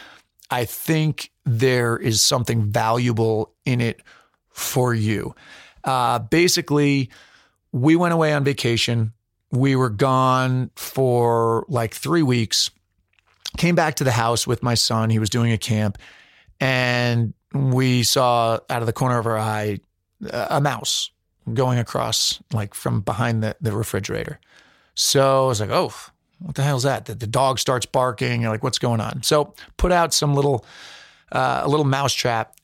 I 0.49 0.65
think 0.65 1.33
there 1.45 1.97
is 1.97 2.23
something 2.23 2.71
valuable 2.71 3.53
in 3.65 3.81
it 3.81 4.01
for 4.51 4.95
you. 4.95 5.35
Uh, 5.83 6.21
basically, 6.21 7.11
we 7.73 7.97
went 7.97 8.15
away 8.15 8.33
on 8.33 8.45
vacation. 8.45 9.13
We 9.51 9.77
were 9.77 9.91
gone 9.91 10.71
for 10.77 11.65
like 11.69 11.95
three 11.95 12.23
weeks. 12.23 12.71
Came 13.57 13.75
back 13.75 13.97
to 13.97 14.05
the 14.05 14.13
house 14.13 14.47
with 14.47 14.63
my 14.63 14.75
son. 14.75 15.11
He 15.11 15.19
was 15.19 15.31
doing 15.31 15.53
a 15.53 15.59
camp. 15.59 15.99
And 16.61 17.35
we 17.53 18.03
saw 18.03 18.59
out 18.69 18.83
of 18.83 18.87
the 18.87 18.93
corner 18.93 19.19
of 19.19 19.27
our 19.27 19.39
eye 19.39 19.81
a 20.33 20.61
mouse 20.61 21.11
going 21.53 21.79
across, 21.79 22.41
like 22.53 22.75
from 22.75 23.01
behind 23.01 23.43
the, 23.43 23.57
the 23.61 23.73
refrigerator. 23.73 24.39
So 24.95 25.45
I 25.45 25.49
was 25.49 25.61
like, 25.61 25.71
oh, 25.71 25.93
what 26.39 26.55
the 26.55 26.63
hell 26.63 26.77
is 26.77 26.85
that? 26.85 27.07
The, 27.07 27.15
the 27.15 27.27
dog 27.27 27.59
starts 27.59 27.87
barking. 27.87 28.43
You're 28.43 28.51
like, 28.51 28.63
what's 28.63 28.79
going 28.79 29.01
on? 29.01 29.23
So 29.23 29.55
put 29.77 29.93
out 29.93 30.13
some 30.15 30.35
little, 30.35 30.65
uh, 31.33 31.63
a 31.65 31.69
little 31.69 31.87
mouse 31.87 32.13
trap, 32.13 32.55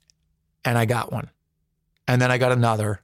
and 0.64 0.76
I 0.76 0.84
got 0.84 1.12
one. 1.12 1.30
And 2.06 2.20
then 2.20 2.30
I 2.30 2.38
got 2.38 2.52
another, 2.52 3.00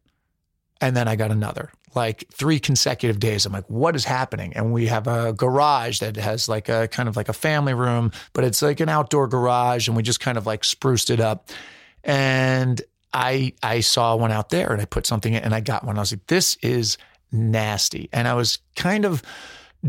and 0.81 0.97
then 0.97 1.09
I 1.09 1.17
got 1.17 1.31
another 1.31 1.73
like 1.95 2.25
three 2.33 2.59
consecutive 2.59 3.19
days. 3.19 3.47
I'm 3.47 3.53
like, 3.53 3.69
what 3.69 3.97
is 3.97 4.05
happening? 4.05 4.53
And 4.55 4.73
we 4.73 4.87
have 4.87 5.07
a 5.07 5.33
garage 5.33 6.01
that 6.01 6.17
has 6.17 6.49
like 6.49 6.69
a 6.69 6.89
kind 6.89 7.09
of 7.09 7.17
like 7.17 7.29
a 7.29 7.33
family 7.33 7.75
room, 7.75 8.13
but 8.33 8.45
it's 8.45 8.63
like 8.63 8.81
an 8.81 8.89
outdoor 8.89 9.29
garage. 9.29 9.89
And 9.89 9.97
we 9.97 10.03
just 10.03 10.21
kind 10.21 10.39
of 10.39 10.47
like 10.47 10.65
spruced 10.65 11.11
it 11.11 11.21
up. 11.21 11.51
And 12.05 12.81
I 13.13 13.53
I 13.63 13.81
saw 13.81 14.17
one 14.17 14.33
out 14.33 14.51
there 14.51 14.73
and 14.73 14.81
I 14.81 14.85
put 14.85 15.07
something 15.07 15.33
in 15.33 15.43
and 15.43 15.55
I 15.55 15.61
got 15.61 15.85
one. 15.85 15.97
I 15.97 16.01
was 16.01 16.13
like, 16.13 16.27
this 16.27 16.57
is 16.63 16.99
nasty. 17.31 18.09
And 18.13 18.27
I 18.29 18.35
was 18.35 18.59
kind 18.77 19.05
of 19.05 19.23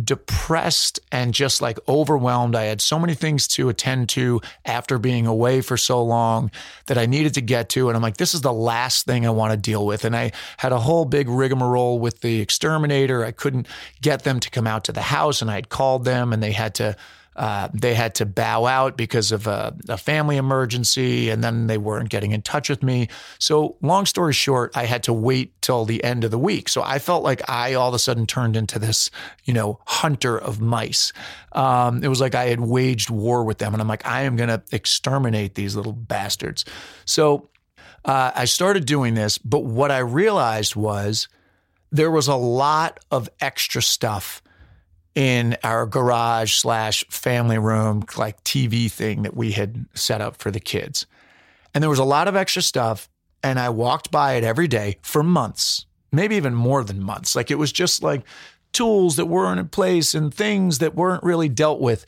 depressed 0.01 0.99
and 1.11 1.33
just 1.33 1.61
like 1.61 1.77
overwhelmed. 1.87 2.55
I 2.55 2.63
had 2.63 2.81
so 2.81 2.97
many 2.97 3.13
things 3.13 3.47
to 3.49 3.69
attend 3.69 4.09
to 4.09 4.41
after 4.65 4.97
being 4.97 5.27
away 5.27 5.61
for 5.61 5.77
so 5.77 6.03
long 6.03 6.51
that 6.87 6.97
I 6.97 7.05
needed 7.05 7.35
to 7.35 7.41
get 7.41 7.69
to. 7.69 7.89
And 7.89 7.95
I'm 7.95 8.01
like, 8.01 8.17
this 8.17 8.33
is 8.33 8.41
the 8.41 8.53
last 8.53 9.05
thing 9.05 9.25
I 9.25 9.29
want 9.29 9.51
to 9.51 9.57
deal 9.57 9.85
with. 9.85 10.03
And 10.03 10.15
I 10.15 10.31
had 10.57 10.71
a 10.71 10.79
whole 10.79 11.05
big 11.05 11.29
rigmarole 11.29 11.99
with 11.99 12.21
the 12.21 12.41
exterminator. 12.41 13.23
I 13.23 13.31
couldn't 13.31 13.67
get 14.01 14.23
them 14.23 14.39
to 14.39 14.49
come 14.49 14.67
out 14.67 14.83
to 14.85 14.91
the 14.91 15.01
house 15.01 15.41
and 15.41 15.51
I 15.51 15.55
had 15.55 15.69
called 15.69 16.05
them 16.05 16.33
and 16.33 16.41
they 16.41 16.53
had 16.53 16.75
to 16.75 16.95
uh, 17.35 17.69
they 17.73 17.93
had 17.93 18.15
to 18.15 18.25
bow 18.25 18.65
out 18.65 18.95
because 18.95 19.31
of 19.31 19.47
a, 19.47 19.75
a, 19.89 19.97
family 19.97 20.37
emergency, 20.37 21.29
and 21.29 21.43
then 21.43 21.67
they 21.67 21.77
weren't 21.77 22.09
getting 22.09 22.31
in 22.31 22.41
touch 22.41 22.69
with 22.69 22.83
me. 22.83 23.07
So, 23.39 23.77
long 23.81 24.05
story 24.05 24.33
short, 24.33 24.75
I 24.75 24.85
had 24.85 25.03
to 25.03 25.13
wait 25.13 25.59
till 25.61 25.85
the 25.85 26.03
end 26.03 26.23
of 26.23 26.31
the 26.31 26.37
week. 26.37 26.69
So, 26.69 26.83
I 26.83 26.99
felt 26.99 27.23
like 27.23 27.41
I 27.49 27.73
all 27.73 27.89
of 27.89 27.93
a 27.95 27.99
sudden 27.99 28.27
turned 28.27 28.55
into 28.55 28.77
this, 28.77 29.09
you 29.45 29.53
know, 29.53 29.79
hunter 29.85 30.37
of 30.37 30.61
mice. 30.61 31.11
Um, 31.53 32.03
it 32.03 32.07
was 32.07 32.21
like 32.21 32.35
I 32.35 32.45
had 32.45 32.59
waged 32.59 33.09
war 33.09 33.43
with 33.43 33.57
them, 33.57 33.73
and 33.73 33.81
I'm 33.81 33.87
like, 33.87 34.05
I 34.05 34.21
am 34.21 34.35
going 34.35 34.49
to 34.49 34.61
exterminate 34.71 35.55
these 35.55 35.75
little 35.75 35.93
bastards. 35.93 36.65
So, 37.05 37.49
uh, 38.05 38.31
I 38.35 38.45
started 38.45 38.85
doing 38.85 39.13
this, 39.13 39.37
but 39.37 39.63
what 39.63 39.89
I 39.89 39.99
realized 39.99 40.75
was 40.75 41.29
there 41.91 42.11
was 42.11 42.27
a 42.27 42.35
lot 42.35 42.99
of 43.11 43.29
extra 43.39 43.81
stuff 43.81 44.41
in 45.15 45.57
our 45.63 45.85
garage 45.85 46.53
slash 46.55 47.05
family 47.09 47.57
room, 47.57 48.03
like 48.17 48.43
TV 48.43 48.91
thing 48.91 49.23
that 49.23 49.35
we 49.35 49.51
had 49.51 49.85
set 49.93 50.21
up 50.21 50.37
for 50.37 50.49
the 50.49 50.59
kids. 50.59 51.05
And 51.73 51.81
there 51.81 51.89
was 51.89 51.99
a 51.99 52.03
lot 52.03 52.27
of 52.27 52.35
extra 52.35 52.61
stuff. 52.61 53.09
And 53.43 53.59
I 53.59 53.69
walked 53.69 54.09
by 54.09 54.33
it 54.33 54.43
every 54.43 54.67
day 54.67 54.97
for 55.01 55.21
months, 55.21 55.85
maybe 56.11 56.35
even 56.35 56.53
more 56.53 56.83
than 56.83 57.03
months. 57.03 57.35
Like 57.35 57.51
it 57.51 57.55
was 57.55 57.71
just 57.71 58.01
like 58.01 58.23
tools 58.71 59.17
that 59.17 59.25
weren't 59.25 59.59
in 59.59 59.67
place 59.67 60.15
and 60.15 60.33
things 60.33 60.79
that 60.79 60.95
weren't 60.95 61.23
really 61.23 61.49
dealt 61.49 61.79
with. 61.79 62.05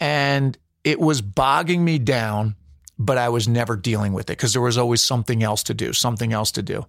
And 0.00 0.56
it 0.82 0.98
was 0.98 1.20
bogging 1.20 1.84
me 1.84 1.98
down, 1.98 2.56
but 2.98 3.18
I 3.18 3.28
was 3.28 3.46
never 3.46 3.76
dealing 3.76 4.12
with 4.12 4.24
it 4.24 4.38
because 4.38 4.54
there 4.54 4.62
was 4.62 4.78
always 4.78 5.02
something 5.02 5.42
else 5.42 5.62
to 5.64 5.74
do, 5.74 5.92
something 5.92 6.32
else 6.32 6.50
to 6.52 6.62
do. 6.62 6.86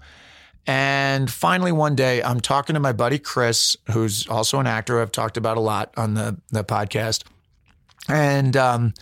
And 0.68 1.30
finally, 1.30 1.72
one 1.72 1.96
day, 1.96 2.22
I'm 2.22 2.40
talking 2.40 2.76
to 2.76 2.80
my 2.80 2.94
buddy 2.94 3.18
Chris, 3.18 3.76
who's 3.92 4.28
also 4.28 4.60
an 4.60 4.68
actor 4.68 5.02
I've 5.02 5.12
talked 5.12 5.38
about 5.38 5.58
a 5.58 5.62
lot 5.62 5.94
on 5.98 6.14
the, 6.14 6.40
the 6.50 6.64
podcast. 6.64 7.24
And, 8.08 8.56
um, 8.56 8.94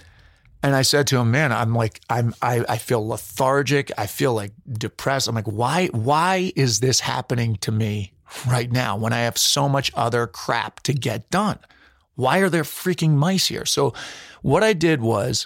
and 0.63 0.75
I 0.75 0.81
said 0.81 1.07
to 1.07 1.17
him, 1.17 1.31
man, 1.31 1.51
I'm 1.51 1.73
like, 1.73 2.01
I'm, 2.09 2.33
I, 2.41 2.65
I 2.67 2.77
feel 2.77 3.05
lethargic. 3.07 3.91
I 3.97 4.07
feel 4.07 4.33
like 4.33 4.51
depressed. 4.71 5.27
I'm 5.27 5.35
like, 5.35 5.45
why, 5.45 5.87
why 5.87 6.51
is 6.55 6.79
this 6.79 7.01
happening 7.01 7.55
to 7.57 7.71
me 7.71 8.13
right 8.47 8.71
now 8.71 8.97
when 8.97 9.13
I 9.13 9.19
have 9.19 9.37
so 9.37 9.69
much 9.69 9.91
other 9.95 10.27
crap 10.27 10.81
to 10.83 10.93
get 10.93 11.29
done? 11.29 11.59
Why 12.15 12.39
are 12.39 12.49
there 12.49 12.63
freaking 12.63 13.11
mice 13.11 13.47
here? 13.47 13.65
So 13.65 13.93
what 14.41 14.63
I 14.63 14.73
did 14.73 15.01
was 15.01 15.45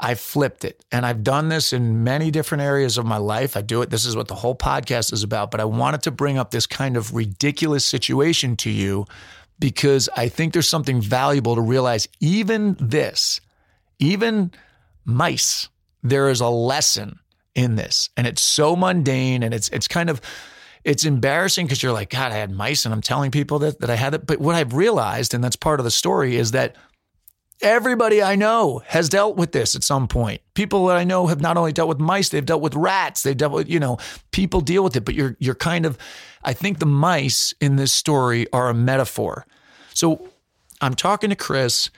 I 0.00 0.14
flipped 0.14 0.64
it. 0.64 0.84
And 0.90 1.06
I've 1.06 1.22
done 1.22 1.48
this 1.48 1.72
in 1.72 2.04
many 2.04 2.30
different 2.30 2.62
areas 2.62 2.98
of 2.98 3.06
my 3.06 3.16
life. 3.16 3.56
I 3.56 3.62
do 3.62 3.82
it. 3.82 3.90
This 3.90 4.04
is 4.04 4.16
what 4.16 4.28
the 4.28 4.34
whole 4.34 4.54
podcast 4.54 5.12
is 5.12 5.22
about. 5.22 5.50
But 5.50 5.60
I 5.60 5.64
wanted 5.64 6.02
to 6.02 6.10
bring 6.10 6.38
up 6.38 6.50
this 6.50 6.66
kind 6.66 6.96
of 6.96 7.14
ridiculous 7.14 7.84
situation 7.84 8.56
to 8.58 8.70
you 8.70 9.06
because 9.58 10.08
I 10.16 10.28
think 10.28 10.52
there's 10.52 10.68
something 10.68 11.00
valuable 11.00 11.54
to 11.54 11.60
realize. 11.60 12.08
Even 12.20 12.76
this, 12.80 13.40
even 13.98 14.50
mice, 15.04 15.68
there 16.02 16.28
is 16.28 16.40
a 16.40 16.48
lesson 16.48 17.20
in 17.54 17.76
this. 17.76 18.10
And 18.16 18.26
it's 18.26 18.42
so 18.42 18.74
mundane 18.74 19.42
and 19.42 19.54
it's 19.54 19.68
it's 19.68 19.88
kind 19.88 20.10
of 20.10 20.20
it's 20.82 21.04
embarrassing 21.04 21.66
because 21.66 21.82
you're 21.82 21.92
like, 21.92 22.10
God, 22.10 22.30
I 22.30 22.36
had 22.36 22.50
mice 22.50 22.84
and 22.84 22.92
I'm 22.92 23.00
telling 23.00 23.30
people 23.30 23.58
that, 23.60 23.80
that 23.80 23.88
I 23.88 23.94
had 23.96 24.12
it. 24.14 24.26
But 24.26 24.38
what 24.38 24.54
I've 24.54 24.74
realized, 24.74 25.32
and 25.32 25.42
that's 25.42 25.56
part 25.56 25.80
of 25.80 25.84
the 25.84 25.90
story, 25.90 26.36
is 26.36 26.50
that 26.50 26.76
Everybody 27.62 28.22
I 28.22 28.34
know 28.34 28.82
has 28.86 29.08
dealt 29.08 29.36
with 29.36 29.52
this 29.52 29.74
at 29.74 29.84
some 29.84 30.08
point. 30.08 30.40
People 30.54 30.86
that 30.86 30.96
I 30.96 31.04
know 31.04 31.28
have 31.28 31.40
not 31.40 31.56
only 31.56 31.72
dealt 31.72 31.88
with 31.88 32.00
mice, 32.00 32.28
they've 32.28 32.44
dealt 32.44 32.60
with 32.60 32.74
rats, 32.74 33.22
they've 33.22 33.36
dealt 33.36 33.52
with, 33.52 33.68
you 33.68 33.80
know, 33.80 33.98
people 34.32 34.60
deal 34.60 34.82
with 34.82 34.96
it, 34.96 35.04
but 35.04 35.14
you're 35.14 35.36
you're 35.38 35.54
kind 35.54 35.86
of 35.86 35.96
I 36.42 36.52
think 36.52 36.78
the 36.78 36.86
mice 36.86 37.54
in 37.60 37.76
this 37.76 37.92
story 37.92 38.46
are 38.52 38.68
a 38.68 38.74
metaphor. 38.74 39.46
So 39.94 40.28
I'm 40.80 40.94
talking 40.94 41.30
to 41.30 41.36
Chris 41.36 41.90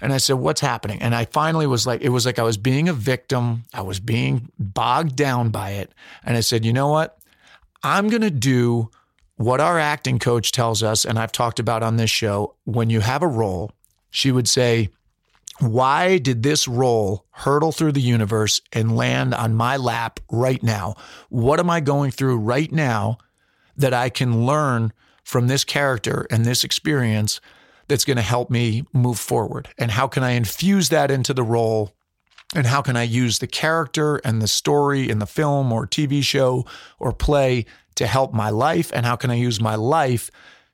and 0.00 0.12
I 0.12 0.18
said, 0.18 0.34
What's 0.34 0.60
happening? 0.60 1.00
And 1.02 1.14
I 1.14 1.24
finally 1.26 1.66
was 1.66 1.86
like, 1.86 2.00
it 2.02 2.10
was 2.10 2.26
like 2.26 2.38
I 2.38 2.42
was 2.42 2.56
being 2.56 2.88
a 2.88 2.92
victim. 2.92 3.64
I 3.72 3.82
was 3.82 4.00
being 4.00 4.50
bogged 4.58 5.16
down 5.16 5.50
by 5.50 5.70
it. 5.70 5.92
And 6.24 6.36
I 6.36 6.40
said, 6.40 6.64
You 6.64 6.72
know 6.72 6.88
what? 6.88 7.18
I'm 7.82 8.08
going 8.08 8.22
to 8.22 8.30
do 8.30 8.90
what 9.36 9.60
our 9.60 9.78
acting 9.78 10.18
coach 10.18 10.52
tells 10.52 10.82
us, 10.82 11.04
and 11.04 11.18
I've 11.18 11.32
talked 11.32 11.58
about 11.58 11.82
on 11.82 11.96
this 11.96 12.10
show. 12.10 12.54
When 12.64 12.88
you 12.88 13.00
have 13.00 13.22
a 13.22 13.26
role, 13.26 13.72
she 14.14 14.30
would 14.30 14.48
say, 14.48 14.90
Why 15.58 16.18
did 16.18 16.44
this 16.44 16.68
role 16.68 17.26
hurtle 17.30 17.72
through 17.72 17.92
the 17.92 18.00
universe 18.00 18.62
and 18.72 18.96
land 18.96 19.34
on 19.34 19.56
my 19.56 19.76
lap 19.76 20.20
right 20.30 20.62
now? 20.62 20.94
What 21.30 21.58
am 21.58 21.68
I 21.68 21.80
going 21.80 22.12
through 22.12 22.38
right 22.38 22.70
now 22.70 23.18
that 23.76 23.92
I 23.92 24.10
can 24.10 24.46
learn 24.46 24.92
from 25.24 25.48
this 25.48 25.64
character 25.64 26.28
and 26.30 26.44
this 26.44 26.62
experience 26.62 27.40
that's 27.88 28.04
going 28.04 28.16
to 28.16 28.22
help 28.22 28.50
me 28.50 28.84
move 28.92 29.18
forward? 29.18 29.68
And 29.78 29.90
how 29.90 30.06
can 30.06 30.22
I 30.22 30.30
infuse 30.30 30.90
that 30.90 31.10
into 31.10 31.34
the 31.34 31.42
role? 31.42 31.90
And 32.54 32.68
how 32.68 32.82
can 32.82 32.96
I 32.96 33.02
use 33.02 33.40
the 33.40 33.48
character 33.48 34.18
and 34.18 34.40
the 34.40 34.46
story 34.46 35.10
in 35.10 35.18
the 35.18 35.26
film 35.26 35.72
or 35.72 35.88
TV 35.88 36.22
show 36.22 36.66
or 37.00 37.12
play 37.12 37.66
to 37.96 38.06
help 38.06 38.32
my 38.32 38.50
life? 38.50 38.92
And 38.94 39.04
how 39.04 39.16
can 39.16 39.32
I 39.32 39.34
use 39.34 39.60
my 39.60 39.74
life 39.74 40.30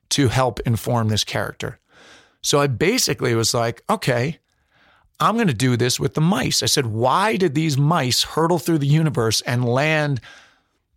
to 0.09 0.27
help 0.27 0.59
inform 0.59 1.07
this 1.07 1.23
character? 1.23 1.79
So 2.41 2.59
I 2.59 2.67
basically 2.67 3.35
was 3.35 3.53
like, 3.53 3.83
okay, 3.89 4.39
I'm 5.19 5.35
going 5.35 5.47
to 5.47 5.53
do 5.53 5.77
this 5.77 5.99
with 5.99 6.15
the 6.15 6.21
mice. 6.21 6.63
I 6.63 6.65
said, 6.65 6.87
why 6.87 7.37
did 7.37 7.53
these 7.53 7.77
mice 7.77 8.23
hurtle 8.23 8.57
through 8.57 8.79
the 8.79 8.87
universe 8.87 9.41
and 9.41 9.63
land 9.63 10.19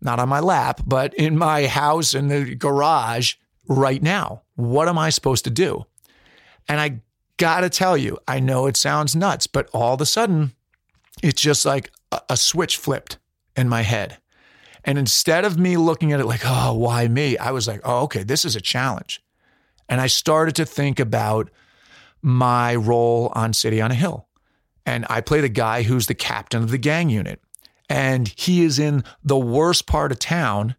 not 0.01 0.19
on 0.19 0.29
my 0.29 0.39
lap, 0.39 0.81
but 0.85 1.13
in 1.13 1.37
my 1.37 1.67
house 1.67 2.15
in 2.15 2.27
the 2.27 2.55
garage 2.55 3.35
right 3.67 4.01
now? 4.01 4.41
What 4.55 4.87
am 4.87 4.97
I 4.97 5.11
supposed 5.11 5.43
to 5.43 5.51
do? 5.51 5.85
And 6.67 6.81
I 6.81 7.01
got 7.37 7.61
to 7.61 7.69
tell 7.69 7.95
you, 7.95 8.17
I 8.27 8.39
know 8.39 8.65
it 8.65 8.77
sounds 8.77 9.15
nuts, 9.15 9.45
but 9.45 9.69
all 9.73 9.93
of 9.93 10.01
a 10.01 10.05
sudden, 10.05 10.53
it's 11.21 11.41
just 11.41 11.65
like 11.65 11.91
a, 12.11 12.21
a 12.31 12.37
switch 12.37 12.77
flipped 12.77 13.19
in 13.55 13.69
my 13.69 13.83
head. 13.83 14.17
And 14.83 14.97
instead 14.97 15.45
of 15.45 15.57
me 15.57 15.77
looking 15.77 16.13
at 16.13 16.19
it 16.19 16.25
like, 16.25 16.41
oh, 16.43 16.73
why 16.73 17.07
me? 17.07 17.37
I 17.37 17.51
was 17.51 17.67
like, 17.67 17.81
oh, 17.83 18.03
okay, 18.03 18.23
this 18.23 18.45
is 18.45 18.55
a 18.55 18.61
challenge. 18.61 19.21
And 19.89 20.01
I 20.01 20.07
started 20.07 20.55
to 20.55 20.65
think 20.65 20.99
about 20.99 21.49
my 22.21 22.75
role 22.75 23.31
on 23.35 23.53
City 23.53 23.81
on 23.81 23.91
a 23.91 23.95
Hill. 23.95 24.27
And 24.85 25.05
I 25.09 25.21
play 25.21 25.41
the 25.41 25.49
guy 25.49 25.83
who's 25.83 26.07
the 26.07 26.15
captain 26.15 26.63
of 26.63 26.71
the 26.71 26.77
gang 26.77 27.09
unit. 27.09 27.41
And 27.89 28.33
he 28.35 28.63
is 28.63 28.79
in 28.79 29.03
the 29.23 29.37
worst 29.37 29.85
part 29.85 30.11
of 30.11 30.19
town 30.19 30.75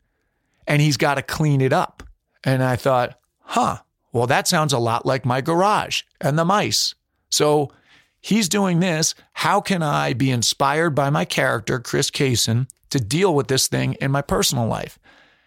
and 0.66 0.82
he's 0.82 0.96
got 0.96 1.14
to 1.14 1.22
clean 1.22 1.60
it 1.60 1.72
up. 1.72 2.02
And 2.42 2.62
I 2.62 2.76
thought, 2.76 3.18
huh, 3.40 3.78
well, 4.12 4.26
that 4.26 4.48
sounds 4.48 4.72
a 4.72 4.78
lot 4.78 5.06
like 5.06 5.24
my 5.24 5.40
garage 5.40 6.02
and 6.20 6.38
the 6.38 6.44
mice. 6.44 6.94
So 7.30 7.70
he's 8.20 8.48
doing 8.48 8.80
this. 8.80 9.14
How 9.34 9.60
can 9.60 9.82
I 9.82 10.14
be 10.14 10.30
inspired 10.30 10.94
by 10.94 11.10
my 11.10 11.24
character, 11.24 11.78
Chris 11.78 12.10
Kaysen, 12.10 12.68
to 12.90 12.98
deal 12.98 13.34
with 13.34 13.48
this 13.48 13.68
thing 13.68 13.94
in 13.94 14.10
my 14.10 14.22
personal 14.22 14.66
life? 14.66 14.98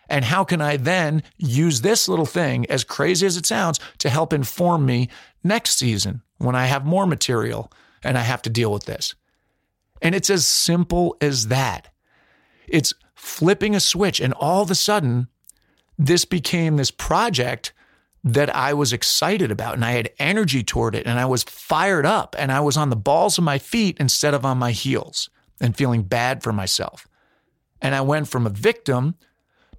And 0.10 0.26
how 0.26 0.44
can 0.44 0.60
I 0.60 0.78
then 0.78 1.24
use 1.38 1.82
this 1.82 2.10
little 2.10 2.26
thing, 2.26 2.66
as 2.70 2.84
crazy 2.84 3.26
as 3.26 3.38
it 3.38 3.46
sounds, 3.46 3.80
to 4.00 4.10
help 4.10 4.34
inform 4.34 4.86
me 4.86 5.10
next 5.44 5.78
season 5.78 6.24
when 6.38 6.56
I 6.56 6.66
have 6.66 6.86
more 6.86 7.06
material 7.06 7.72
and 8.04 8.18
I 8.18 8.22
have 8.22 8.42
to 8.42 8.50
deal 8.50 8.74
with 8.74 8.86
this? 8.86 9.14
And 10.02 10.16
it's 10.16 10.30
as 10.30 10.48
simple 10.48 11.16
as 11.22 11.48
that. 11.48 11.94
It's 12.68 12.94
flipping 13.16 13.76
a 13.76 13.80
switch, 13.80 14.20
and 14.20 14.34
all 14.34 14.64
of 14.64 14.72
a 14.72 14.76
sudden, 14.76 15.28
this 15.98 16.26
became 16.26 16.78
this 16.78 16.92
project 16.92 17.74
that 18.24 18.54
I 18.56 18.74
was 18.74 18.94
excited 18.94 19.52
about 19.52 19.76
and 19.76 19.86
I 19.86 19.92
had 19.92 20.12
energy 20.20 20.64
toward 20.64 20.94
it 20.94 21.06
and 21.06 21.20
I 21.20 21.26
was 21.26 21.44
fired 21.44 22.06
up 22.06 22.36
and 22.38 22.52
I 22.52 22.60
was 22.60 22.76
on 22.76 22.90
the 22.90 22.96
balls 22.96 23.38
of 23.38 23.46
my 23.46 23.58
feet 23.58 23.98
instead 24.00 24.34
of 24.34 24.46
on 24.46 24.58
my 24.58 24.72
heels 24.72 25.30
and 25.62 25.76
feeling 25.76 26.04
bad 26.04 26.44
for 26.44 26.52
myself. 26.52 27.08
And 27.82 27.96
I 27.96 28.02
went 28.02 28.28
from 28.28 28.46
a 28.46 28.50
victim 28.50 29.16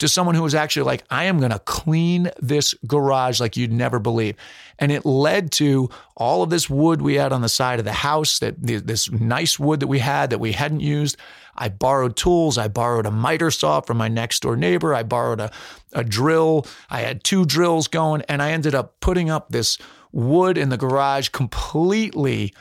to 0.01 0.09
someone 0.09 0.35
who 0.35 0.43
was 0.43 0.55
actually 0.55 0.85
like, 0.85 1.05
I 1.11 1.25
am 1.25 1.39
going 1.39 1.53
to 1.53 1.59
clean 1.61 2.31
this 2.41 2.75
garage 2.87 3.41
like 3.41 3.57
you'd 3.57 3.73
never 3.73 3.99
believe. 3.99 4.37
And 4.79 4.91
it 4.91 5.05
led 5.05 5.53
to 5.53 5.91
all 6.17 6.43
of 6.43 6.51
this 6.51 6.69
wood 6.69 7.03
we 7.03 7.15
had 7.15 7.33
on 7.33 7.43
the 7.43 7.49
side 7.49 7.79
of 7.79 7.85
the 7.85 7.93
house, 7.93 8.39
that 8.41 8.57
this 8.61 9.11
nice 9.11 9.59
wood 9.59 9.81
that 9.81 9.87
we 9.87 9.99
had 9.99 10.31
that 10.31 10.39
we 10.39 10.53
hadn't 10.53 10.81
used. 10.81 11.17
I 11.55 11.69
borrowed 11.69 12.17
tools. 12.17 12.57
I 12.57 12.69
borrowed 12.69 13.07
a 13.07 13.11
miter 13.11 13.51
saw 13.51 13.81
from 13.83 13.99
my 13.99 14.09
next 14.09 14.41
door 14.41 14.57
neighbor. 14.57 14.95
I 14.95 15.03
borrowed 15.03 15.41
a, 15.41 15.51
a 15.93 16.03
drill. 16.03 16.67
I 16.89 17.01
had 17.01 17.23
two 17.23 17.45
drills 17.45 17.87
going, 17.87 18.23
and 18.23 18.41
I 18.41 18.53
ended 18.53 18.75
up 18.75 19.01
putting 19.01 19.29
up 19.29 19.51
this 19.51 19.77
wood 20.13 20.57
in 20.57 20.71
the 20.71 20.79
garage 20.79 21.29
completely 21.29 22.55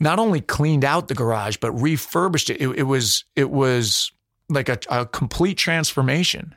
not 0.00 0.20
only 0.20 0.40
cleaned 0.40 0.84
out 0.84 1.08
the 1.08 1.14
garage 1.14 1.56
but 1.56 1.72
refurbished 1.72 2.50
it. 2.50 2.60
It, 2.60 2.68
it 2.78 2.82
was 2.84 3.24
it 3.34 3.50
was 3.50 4.12
like 4.48 4.68
a, 4.68 4.78
a 4.90 5.06
complete 5.06 5.58
transformation 5.58 6.54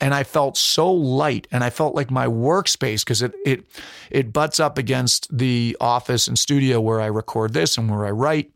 and 0.00 0.14
I 0.14 0.24
felt 0.24 0.56
so 0.56 0.90
light 0.90 1.46
and 1.52 1.62
I 1.62 1.70
felt 1.70 1.94
like 1.94 2.10
my 2.10 2.26
workspace 2.26 3.00
because 3.00 3.22
it 3.22 3.34
it 3.44 3.64
it 4.10 4.32
butts 4.32 4.58
up 4.58 4.78
against 4.78 5.36
the 5.36 5.76
office 5.80 6.26
and 6.26 6.38
studio 6.38 6.80
where 6.80 7.00
I 7.00 7.06
record 7.06 7.52
this 7.52 7.76
and 7.76 7.90
where 7.90 8.06
I 8.06 8.10
write 8.10 8.50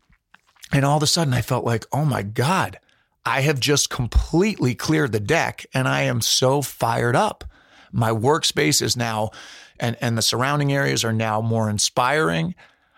and 0.71 0.83
all 0.83 0.97
of 0.97 1.03
a 1.03 1.07
sudden 1.07 1.33
I 1.33 1.41
felt 1.41 1.65
like 1.65 1.85
oh 1.91 2.05
my 2.05 2.23
god 2.23 2.79
I 3.25 3.41
have 3.41 3.59
just 3.59 3.89
completely 3.89 4.75
cleared 4.75 5.11
the 5.11 5.19
deck 5.19 5.65
and 5.73 5.87
I 5.87 6.01
am 6.03 6.21
so 6.21 6.61
fired 6.61 7.15
up 7.15 7.43
my 7.91 8.09
workspace 8.09 8.81
is 8.81 8.97
now 8.97 9.31
and 9.79 9.95
and 10.01 10.17
the 10.17 10.21
surrounding 10.21 10.73
areas 10.73 11.03
are 11.03 11.13
now 11.13 11.41
more 11.41 11.69
inspiring 11.69 12.55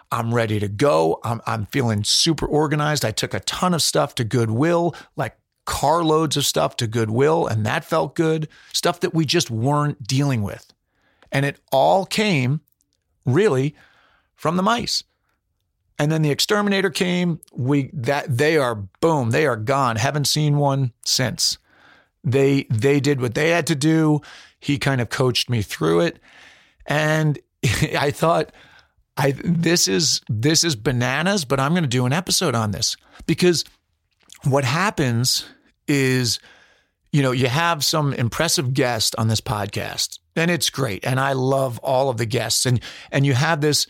I'm 0.09 0.33
ready 0.33 0.59
to 0.59 0.69
go. 0.69 1.19
I'm, 1.23 1.41
I'm 1.45 1.65
feeling 1.65 2.05
super 2.05 2.45
organized. 2.45 3.03
I 3.03 3.11
took 3.11 3.33
a 3.33 3.41
ton 3.41 3.73
of 3.73 3.81
stuff 3.81 4.15
to 4.15 4.23
Goodwill, 4.23 4.95
like 5.17 5.37
carloads 5.67 6.37
of 6.37 6.45
stuff 6.45 6.77
to 6.77 6.87
Goodwill, 6.87 7.45
and 7.45 7.63
that 7.65 7.85
felt 7.85 8.15
good. 8.15 8.47
Stuff 8.73 9.01
that 9.01 9.13
we 9.13 9.25
just 9.25 9.51
weren't 9.51 10.07
dealing 10.07 10.41
with. 10.41 10.73
And 11.31 11.45
it 11.45 11.59
all 11.71 12.05
came 12.05 12.61
really 13.25 13.75
from 14.33 14.55
the 14.55 14.63
mice. 14.63 15.03
And 15.99 16.11
then 16.11 16.21
the 16.21 16.31
exterminator 16.31 16.89
came. 16.89 17.41
We 17.53 17.91
that 17.93 18.37
they 18.37 18.57
are 18.57 18.75
boom, 18.75 19.31
they 19.31 19.45
are 19.45 19.57
gone. 19.57 19.97
Haven't 19.97 20.25
seen 20.25 20.57
one 20.57 20.93
since. 21.05 21.57
They 22.23 22.63
they 22.69 22.99
did 22.99 23.19
what 23.19 23.35
they 23.35 23.49
had 23.49 23.67
to 23.67 23.75
do. 23.75 24.21
He 24.59 24.79
kind 24.79 25.01
of 25.01 25.09
coached 25.09 25.49
me 25.49 25.61
through 25.61 26.01
it. 26.01 26.19
And 26.85 27.39
I 27.99 28.11
thought 28.11 28.51
I 29.17 29.31
this 29.43 29.87
is 29.87 30.21
this 30.29 30.63
is 30.63 30.75
bananas, 30.75 31.45
but 31.45 31.59
I'm 31.59 31.73
going 31.73 31.83
to 31.83 31.89
do 31.89 32.05
an 32.05 32.13
episode 32.13 32.55
on 32.55 32.71
this 32.71 32.95
because 33.25 33.65
what 34.43 34.63
happens 34.63 35.45
is 35.87 36.39
you 37.11 37.21
know, 37.21 37.31
you 37.31 37.47
have 37.47 37.83
some 37.83 38.13
impressive 38.13 38.73
guest 38.73 39.15
on 39.17 39.27
this 39.27 39.41
podcast, 39.41 40.19
and 40.35 40.51
it's 40.51 40.69
great. 40.69 41.05
And 41.05 41.19
I 41.19 41.33
love 41.33 41.79
all 41.79 42.09
of 42.09 42.17
the 42.17 42.25
guests. 42.25 42.65
And 42.65 42.81
and 43.11 43.25
you 43.25 43.33
have 43.33 43.61
this 43.61 43.87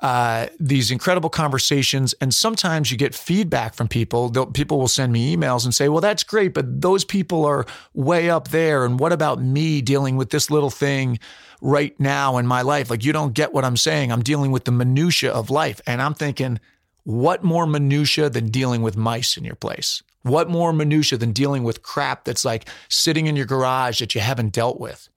uh, 0.00 0.48
these 0.58 0.90
incredible 0.90 1.30
conversations, 1.30 2.14
and 2.20 2.34
sometimes 2.34 2.90
you 2.90 2.96
get 2.98 3.14
feedback 3.14 3.74
from 3.74 3.86
people. 3.86 4.28
They'll, 4.28 4.46
people 4.46 4.78
will 4.78 4.88
send 4.88 5.12
me 5.12 5.36
emails 5.36 5.64
and 5.64 5.74
say, 5.74 5.88
"Well, 5.88 6.00
that's 6.00 6.24
great, 6.24 6.52
but 6.52 6.80
those 6.80 7.04
people 7.04 7.44
are 7.44 7.66
way 7.92 8.28
up 8.28 8.48
there, 8.48 8.84
and 8.84 8.98
what 8.98 9.12
about 9.12 9.40
me 9.40 9.80
dealing 9.80 10.16
with 10.16 10.30
this 10.30 10.50
little 10.50 10.70
thing 10.70 11.20
right 11.60 11.98
now 12.00 12.38
in 12.38 12.46
my 12.46 12.62
life? 12.62 12.90
Like, 12.90 13.04
you 13.04 13.12
don't 13.12 13.34
get 13.34 13.52
what 13.52 13.64
I'm 13.64 13.76
saying. 13.76 14.10
I'm 14.10 14.22
dealing 14.22 14.50
with 14.50 14.64
the 14.64 14.72
minutia 14.72 15.32
of 15.32 15.50
life, 15.50 15.80
and 15.86 16.00
I'm 16.02 16.14
thinking." 16.14 16.60
What 17.06 17.44
more 17.44 17.66
minutia 17.66 18.30
than 18.30 18.48
dealing 18.48 18.80
with 18.80 18.96
mice 18.96 19.36
in 19.36 19.44
your 19.44 19.56
place? 19.56 20.02
What 20.24 20.48
more 20.48 20.72
minutia 20.72 21.18
than 21.18 21.32
dealing 21.32 21.64
with 21.64 21.82
crap 21.82 22.24
that's 22.24 22.44
like 22.44 22.68
sitting 22.88 23.26
in 23.26 23.36
your 23.36 23.46
garage 23.46 24.00
that 24.00 24.14
you 24.14 24.20
haven't 24.20 24.52
dealt 24.52 24.80
with? 24.80 25.08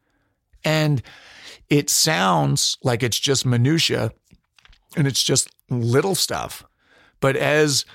And 0.64 1.02
it 1.70 1.90
sounds 1.90 2.78
like 2.84 3.04
it's 3.04 3.20
just 3.20 3.46
minutia 3.46 4.12
and 4.98 5.08
it's 5.08 5.24
just 5.24 5.50
little 5.70 6.14
stuff. 6.14 6.64
But 7.22 7.38
as 7.38 7.86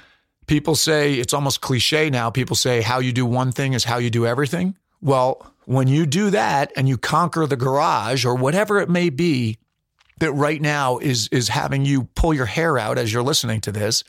people 0.46 0.74
say, 0.74 1.14
it's 1.14 1.34
almost 1.34 1.60
cliche 1.60 2.08
now. 2.08 2.30
People 2.30 2.56
say 2.56 2.80
how 2.80 2.98
you 2.98 3.12
do 3.12 3.26
one 3.26 3.52
thing 3.52 3.74
is 3.74 3.84
how 3.84 3.98
you 3.98 4.10
do 4.10 4.26
everything. 4.26 4.76
Well, 5.02 5.52
when 5.66 5.88
you 5.88 6.06
do 6.06 6.30
that 6.30 6.72
and 6.76 6.88
you 6.88 6.96
conquer 6.96 7.46
the 7.46 7.56
garage 7.56 8.24
or 8.24 8.34
whatever 8.34 8.80
it 8.80 8.88
may 8.88 9.10
be 9.10 9.58
that 10.18 10.32
right 10.32 10.62
now 10.62 10.98
is 10.98 11.28
is 11.28 11.48
having 11.48 11.84
you 11.84 12.04
pull 12.14 12.32
your 12.32 12.46
hair 12.46 12.78
out 12.78 12.96
as 12.96 13.12
you're 13.12 13.22
listening 13.22 13.60
to 13.62 13.72
this, 13.72 14.02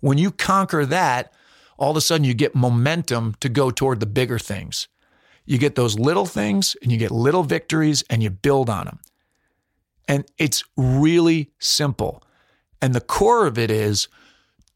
when 0.00 0.18
you 0.18 0.30
conquer 0.30 0.86
that, 0.86 1.32
all 1.78 1.92
of 1.92 1.96
a 1.96 2.00
sudden 2.00 2.24
you 2.24 2.34
get 2.34 2.54
momentum 2.54 3.34
to 3.40 3.48
go 3.48 3.70
toward 3.70 4.00
the 4.00 4.06
bigger 4.06 4.38
things. 4.38 4.88
You 5.46 5.56
get 5.56 5.76
those 5.76 5.98
little 5.98 6.26
things 6.26 6.76
and 6.82 6.92
you 6.92 6.98
get 6.98 7.10
little 7.10 7.42
victories 7.42 8.04
and 8.10 8.22
you 8.22 8.30
build 8.30 8.68
on 8.68 8.84
them. 8.84 8.98
And 10.06 10.26
it's 10.36 10.64
really 10.76 11.50
simple. 11.58 12.22
And 12.82 12.94
the 12.94 13.00
core 13.00 13.46
of 13.46 13.58
it 13.58 13.70
is 13.70 14.08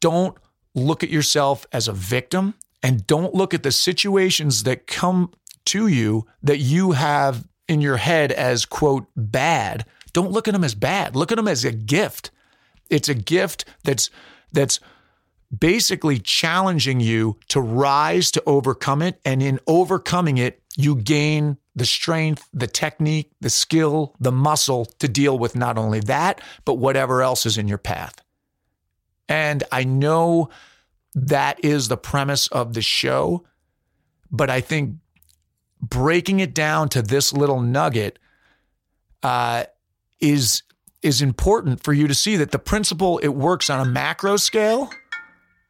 don't 0.00 0.36
look 0.74 1.02
at 1.02 1.10
yourself 1.10 1.66
as 1.72 1.88
a 1.88 1.92
victim 1.92 2.54
and 2.82 3.06
don't 3.06 3.34
look 3.34 3.52
at 3.54 3.62
the 3.62 3.72
situations 3.72 4.62
that 4.64 4.86
come 4.86 5.32
to 5.66 5.86
you 5.86 6.26
that 6.42 6.58
you 6.58 6.92
have 6.92 7.46
in 7.68 7.80
your 7.80 7.98
head 7.98 8.32
as, 8.32 8.64
quote, 8.64 9.06
bad. 9.16 9.84
Don't 10.12 10.32
look 10.32 10.48
at 10.48 10.52
them 10.52 10.64
as 10.64 10.74
bad. 10.74 11.14
Look 11.14 11.32
at 11.32 11.36
them 11.36 11.48
as 11.48 11.64
a 11.64 11.72
gift. 11.72 12.30
It's 12.90 13.08
a 13.08 13.14
gift 13.14 13.64
that's 13.84 14.10
that's 14.52 14.80
basically 15.56 16.18
challenging 16.18 17.00
you 17.00 17.38
to 17.48 17.60
rise 17.60 18.30
to 18.32 18.42
overcome 18.46 19.02
it. 19.02 19.20
And 19.24 19.42
in 19.42 19.60
overcoming 19.66 20.38
it, 20.38 20.62
you 20.76 20.96
gain 20.96 21.58
the 21.74 21.84
strength, 21.84 22.48
the 22.52 22.66
technique, 22.66 23.30
the 23.40 23.50
skill, 23.50 24.14
the 24.20 24.32
muscle 24.32 24.86
to 24.98 25.08
deal 25.08 25.38
with 25.38 25.56
not 25.56 25.78
only 25.78 26.00
that, 26.00 26.40
but 26.64 26.74
whatever 26.74 27.22
else 27.22 27.46
is 27.46 27.58
in 27.58 27.68
your 27.68 27.78
path. 27.78 28.22
And 29.28 29.64
I 29.72 29.84
know 29.84 30.50
that 31.14 31.62
is 31.64 31.88
the 31.88 31.96
premise 31.96 32.48
of 32.48 32.74
the 32.74 32.82
show, 32.82 33.44
but 34.30 34.50
I 34.50 34.60
think 34.60 34.96
breaking 35.80 36.40
it 36.40 36.54
down 36.54 36.88
to 36.90 37.02
this 37.02 37.32
little 37.32 37.60
nugget 37.60 38.18
uh, 39.22 39.64
is 40.20 40.62
is 41.02 41.20
important 41.20 41.82
for 41.82 41.92
you 41.92 42.06
to 42.06 42.14
see 42.14 42.36
that 42.36 42.52
the 42.52 42.58
principle 42.58 43.18
it 43.18 43.28
works 43.28 43.68
on 43.68 43.80
a 43.80 43.84
macro 43.84 44.36
scale 44.36 44.88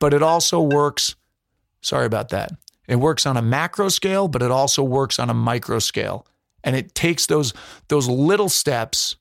but 0.02 0.12
it 0.12 0.20
also 0.20 0.60
works, 0.60 1.14
sorry 1.80 2.06
about 2.06 2.30
that. 2.30 2.50
It 2.88 2.96
works 2.96 3.24
on 3.24 3.36
a 3.36 3.40
macro 3.40 3.88
scale, 3.88 4.26
but 4.26 4.42
it 4.42 4.50
also 4.50 4.82
works 4.82 5.20
on 5.20 5.30
a 5.30 5.34
micro 5.34 5.78
scale. 5.78 6.26
And 6.64 6.74
it 6.74 6.92
takes 6.96 7.26
those, 7.26 7.54
those 7.86 8.08
little 8.08 8.48
steps 8.48 9.14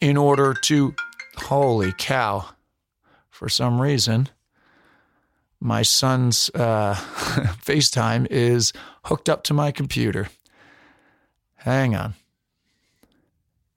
in 0.00 0.16
order 0.16 0.54
to, 0.54 0.94
holy 1.36 1.92
cow, 1.98 2.46
for 3.28 3.50
some 3.50 3.78
reason, 3.78 4.30
my 5.60 5.82
son's 5.82 6.48
uh, 6.54 6.94
FaceTime 7.62 8.26
is 8.30 8.72
hooked 9.04 9.28
up 9.28 9.42
to 9.42 9.52
my 9.52 9.70
computer. 9.70 10.30
Hang 11.56 11.94
on. 11.94 12.14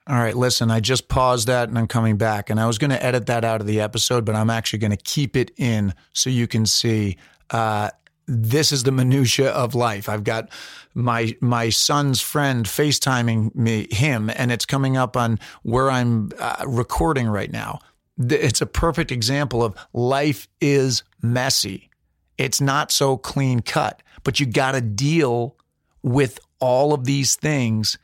All 0.06 0.18
right, 0.18 0.36
listen, 0.36 0.70
I 0.70 0.82
just 0.82 1.08
paused 1.08 1.48
that 1.48 1.70
and 1.70 1.78
I'm 1.78 1.88
coming 1.88 2.18
back. 2.18 2.50
And 2.50 2.60
I 2.60 2.68
was 2.68 2.78
going 2.78 2.92
to 2.92 3.04
edit 3.04 3.28
that 3.28 3.46
out 3.46 3.62
of 3.62 3.68
the 3.68 3.80
episode, 3.80 4.26
but 4.26 4.36
I'm 4.36 4.50
actually 4.50 4.80
going 4.80 4.92
to 4.92 4.98
keep 4.98 5.38
it 5.38 5.52
in 5.58 5.94
so 6.12 6.30
you 6.30 6.48
can 6.48 6.66
see. 6.66 7.18
Uh, 7.50 7.90
this 8.28 8.72
is 8.72 8.84
the 8.84 8.92
minutia 8.92 9.50
of 9.52 9.76
life. 9.76 10.08
I've 10.10 10.24
got 10.24 10.50
my 10.94 11.36
my 11.42 11.70
son's 11.70 12.22
friend 12.22 12.66
FaceTiming 12.66 13.54
me 13.54 13.88
him, 13.92 14.30
and 14.30 14.52
it's 14.52 14.66
coming 14.66 14.96
up 14.96 15.18
on 15.18 15.40
where 15.64 15.92
I'm 15.92 16.32
uh, 16.40 16.64
recording 16.66 17.28
right 17.28 17.52
now. 17.52 17.80
It's 18.18 18.62
a 18.62 18.66
perfect 18.66 19.12
example 19.12 19.64
of 19.64 19.76
life 19.92 20.48
is 20.62 21.04
messy. 21.22 21.90
It's 22.38 22.62
not 22.62 22.92
so 22.92 23.18
clean 23.18 23.62
cut, 23.62 24.02
but 24.24 24.40
you 24.40 24.46
got 24.46 24.74
to 24.74 24.82
deal 24.82 25.58
with 26.02 26.40
all 26.60 26.94
of 26.94 27.06
these 27.06 27.36
things 27.36 27.98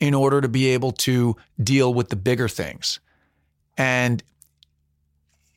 in 0.00 0.14
order 0.14 0.40
to 0.40 0.48
be 0.48 0.68
able 0.68 0.92
to 0.92 1.36
deal 1.62 1.92
with 1.92 2.08
the 2.08 2.16
bigger 2.16 2.48
things. 2.48 3.00
And 3.76 4.22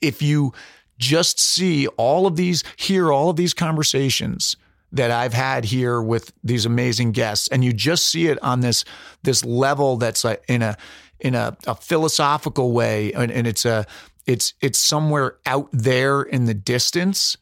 if 0.02 0.22
you 0.22 0.54
just 0.98 1.40
see 1.40 1.88
all 1.88 2.28
of 2.28 2.36
these, 2.36 2.64
hear 2.78 3.12
all 3.12 3.30
of 3.30 3.36
these 3.36 3.54
conversations 3.54 4.56
that 4.92 5.10
I've 5.10 5.34
had 5.34 5.66
here 5.66 6.02
with 6.02 6.34
these 6.44 6.66
amazing 6.66 7.12
guests, 7.12 7.48
and 7.48 7.64
you 7.64 7.74
just 7.74 8.08
see 8.08 8.28
it 8.28 8.42
on 8.44 8.60
this 8.60 8.84
this 9.24 9.44
level 9.46 9.98
that's 9.98 10.24
like 10.24 10.44
in 10.48 10.62
a 10.62 10.78
in 11.20 11.36
a, 11.36 11.56
a 11.66 11.76
philosophical 11.76 12.72
way, 12.72 13.14
and, 13.14 13.32
and 13.32 13.48
it's 13.48 13.66
a 13.66 13.86
it's 14.26 14.54
it's 14.62 14.80
somewhere 14.80 15.38
out 15.46 15.70
there 15.72 16.22
in 16.22 16.46
the 16.46 16.54
distance. 16.54 17.38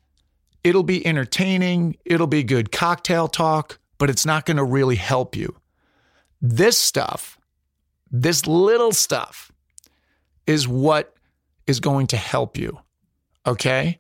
It'll 0.64 0.84
be 0.84 1.06
entertaining. 1.06 1.98
It'll 2.06 2.28
be 2.28 2.44
good 2.44 2.72
cocktail 2.72 3.28
talk, 3.28 3.80
but 3.98 4.10
it's 4.10 4.26
not 4.26 4.46
going 4.46 4.58
to 4.58 4.64
really 4.64 4.98
help 4.98 5.36
you. 5.36 5.56
This 6.42 6.78
stuff, 6.78 7.40
this 8.12 8.48
little 8.48 8.92
stuff, 8.92 9.52
is 10.48 10.68
what 10.68 11.16
is 11.68 11.80
going 11.80 12.08
to 12.08 12.18
help 12.18 12.58
you. 12.58 12.80
Okay. 13.46 14.00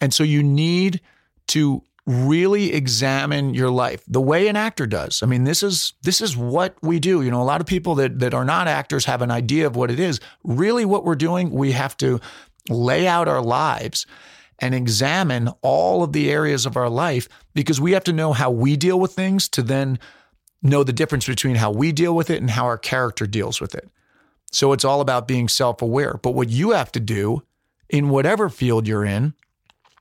And 0.00 0.12
so 0.12 0.24
you 0.24 0.42
need 0.42 1.00
to 1.48 1.82
really 2.06 2.74
examine 2.74 3.54
your 3.54 3.70
life 3.70 4.02
the 4.06 4.20
way 4.20 4.48
an 4.48 4.56
actor 4.56 4.86
does. 4.86 5.22
I 5.22 5.26
mean, 5.26 5.44
this 5.44 5.62
is 5.62 5.94
this 6.02 6.20
is 6.20 6.36
what 6.36 6.76
we 6.82 6.98
do. 6.98 7.22
You 7.22 7.30
know, 7.30 7.40
a 7.40 7.44
lot 7.44 7.60
of 7.60 7.66
people 7.66 7.94
that 7.96 8.18
that 8.18 8.34
are 8.34 8.44
not 8.44 8.68
actors 8.68 9.06
have 9.06 9.22
an 9.22 9.30
idea 9.30 9.66
of 9.66 9.76
what 9.76 9.90
it 9.90 9.98
is. 9.98 10.20
Really 10.42 10.84
what 10.84 11.04
we're 11.04 11.14
doing, 11.14 11.50
we 11.50 11.72
have 11.72 11.96
to 11.98 12.20
lay 12.68 13.06
out 13.06 13.28
our 13.28 13.42
lives 13.42 14.06
and 14.58 14.74
examine 14.74 15.48
all 15.62 16.02
of 16.02 16.12
the 16.12 16.30
areas 16.30 16.66
of 16.66 16.76
our 16.76 16.88
life 16.88 17.28
because 17.54 17.80
we 17.80 17.92
have 17.92 18.04
to 18.04 18.12
know 18.12 18.32
how 18.32 18.50
we 18.50 18.76
deal 18.76 19.00
with 19.00 19.12
things 19.12 19.48
to 19.48 19.62
then 19.62 19.98
know 20.64 20.82
the 20.82 20.92
difference 20.92 21.26
between 21.26 21.56
how 21.56 21.70
we 21.70 21.92
deal 21.92 22.14
with 22.14 22.30
it 22.30 22.40
and 22.40 22.50
how 22.50 22.64
our 22.64 22.78
character 22.78 23.26
deals 23.26 23.60
with 23.60 23.74
it. 23.74 23.88
So 24.50 24.72
it's 24.72 24.84
all 24.84 25.00
about 25.00 25.28
being 25.28 25.48
self 25.48 25.82
aware. 25.82 26.18
But 26.22 26.32
what 26.32 26.48
you 26.48 26.70
have 26.70 26.90
to 26.92 27.00
do 27.00 27.42
in 27.88 28.08
whatever 28.08 28.48
field 28.48 28.88
you're 28.88 29.04
in 29.04 29.34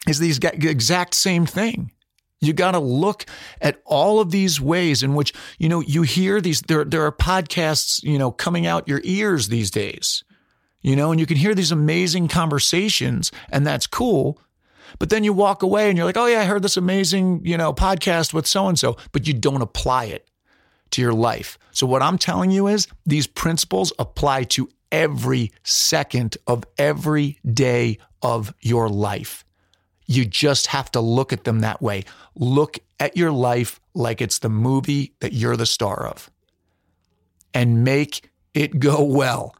is 0.07 0.19
the 0.19 0.29
exact 0.29 1.13
same 1.15 1.45
thing. 1.45 1.91
You 2.39 2.53
got 2.53 2.71
to 2.71 2.79
look 2.79 3.25
at 3.61 3.81
all 3.85 4.19
of 4.19 4.31
these 4.31 4.59
ways 4.59 5.01
in 5.01 5.15
which, 5.15 5.33
you 5.57 5.69
know, 5.69 5.79
you 5.79 6.01
hear 6.01 6.41
these, 6.41 6.61
there, 6.61 6.83
there 6.83 7.05
are 7.05 7.11
podcasts, 7.11 8.03
you 8.03 8.17
know, 8.17 8.31
coming 8.31 8.67
out 8.67 8.87
your 8.87 8.99
ears 9.05 9.47
these 9.47 9.71
days, 9.71 10.25
you 10.81 10.95
know, 10.95 11.11
and 11.11 11.21
you 11.21 11.25
can 11.25 11.37
hear 11.37 11.55
these 11.55 11.71
amazing 11.71 12.27
conversations 12.27 13.31
and 13.49 13.65
that's 13.65 13.87
cool. 13.87 14.39
But 14.99 15.09
then 15.09 15.23
you 15.23 15.31
walk 15.31 15.63
away 15.63 15.87
and 15.87 15.97
you're 15.97 16.05
like, 16.05 16.17
oh, 16.17 16.25
yeah, 16.25 16.41
I 16.41 16.45
heard 16.45 16.63
this 16.63 16.77
amazing, 16.77 17.45
you 17.45 17.57
know, 17.57 17.73
podcast 17.73 18.33
with 18.33 18.45
so 18.45 18.67
and 18.67 18.77
so, 18.77 18.97
but 19.13 19.25
you 19.25 19.33
don't 19.33 19.61
apply 19.61 20.05
it 20.05 20.27
to 20.93 21.01
your 21.01 21.13
life. 21.13 21.57
So, 21.71 21.85
what 21.85 22.01
I'm 22.01 22.17
telling 22.17 22.51
you 22.51 22.67
is 22.67 22.87
these 23.05 23.27
principles 23.27 23.93
apply 23.99 24.43
to 24.43 24.69
every 24.91 25.51
second 25.63 26.37
of 26.47 26.63
every 26.77 27.39
day 27.51 27.97
of 28.21 28.53
your 28.61 28.89
life. 28.89 29.43
You 30.05 30.25
just 30.25 30.67
have 30.67 30.91
to 30.91 31.01
look 31.01 31.33
at 31.33 31.43
them 31.43 31.61
that 31.61 31.81
way. 31.81 32.03
Look 32.35 32.79
at 32.99 33.17
your 33.17 33.31
life 33.31 33.79
like 33.93 34.21
it's 34.21 34.39
the 34.39 34.49
movie 34.49 35.13
that 35.19 35.33
you're 35.33 35.57
the 35.57 35.65
star 35.65 36.05
of 36.05 36.29
and 37.53 37.83
make 37.83 38.29
it 38.53 38.79
go 38.79 39.03
well. 39.03 39.55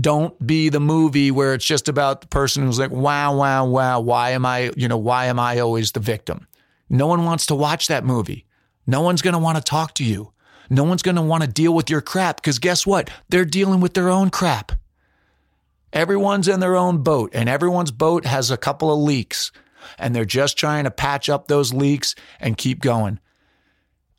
Don't 0.00 0.44
be 0.44 0.68
the 0.70 0.80
movie 0.80 1.30
where 1.30 1.54
it's 1.54 1.64
just 1.64 1.88
about 1.88 2.20
the 2.20 2.26
person 2.26 2.64
who's 2.64 2.78
like, 2.78 2.90
wow, 2.90 3.36
wow, 3.36 3.64
wow, 3.64 4.00
why 4.00 4.30
am 4.30 4.44
I, 4.44 4.72
you 4.76 4.88
know, 4.88 4.96
why 4.96 5.26
am 5.26 5.38
I 5.38 5.60
always 5.60 5.92
the 5.92 6.00
victim? 6.00 6.48
No 6.90 7.06
one 7.06 7.24
wants 7.24 7.46
to 7.46 7.54
watch 7.54 7.86
that 7.86 8.04
movie. 8.04 8.44
No 8.86 9.00
one's 9.00 9.22
going 9.22 9.32
to 9.32 9.38
want 9.38 9.56
to 9.56 9.62
talk 9.62 9.94
to 9.94 10.04
you. 10.04 10.32
No 10.70 10.84
one's 10.84 11.02
going 11.02 11.16
to 11.16 11.22
want 11.22 11.42
to 11.42 11.48
deal 11.48 11.74
with 11.74 11.90
your 11.90 12.00
crap 12.00 12.36
because 12.36 12.58
guess 12.58 12.86
what? 12.86 13.10
They're 13.28 13.44
dealing 13.44 13.80
with 13.80 13.94
their 13.94 14.08
own 14.08 14.30
crap. 14.30 14.72
Everyone's 15.92 16.48
in 16.48 16.60
their 16.60 16.74
own 16.74 17.02
boat, 17.02 17.30
and 17.34 17.48
everyone's 17.48 17.92
boat 17.92 18.26
has 18.26 18.50
a 18.50 18.56
couple 18.56 18.92
of 18.92 18.98
leaks, 18.98 19.52
and 19.96 20.14
they're 20.14 20.24
just 20.24 20.58
trying 20.58 20.84
to 20.84 20.90
patch 20.90 21.28
up 21.28 21.46
those 21.46 21.72
leaks 21.72 22.16
and 22.40 22.56
keep 22.56 22.80
going. 22.80 23.20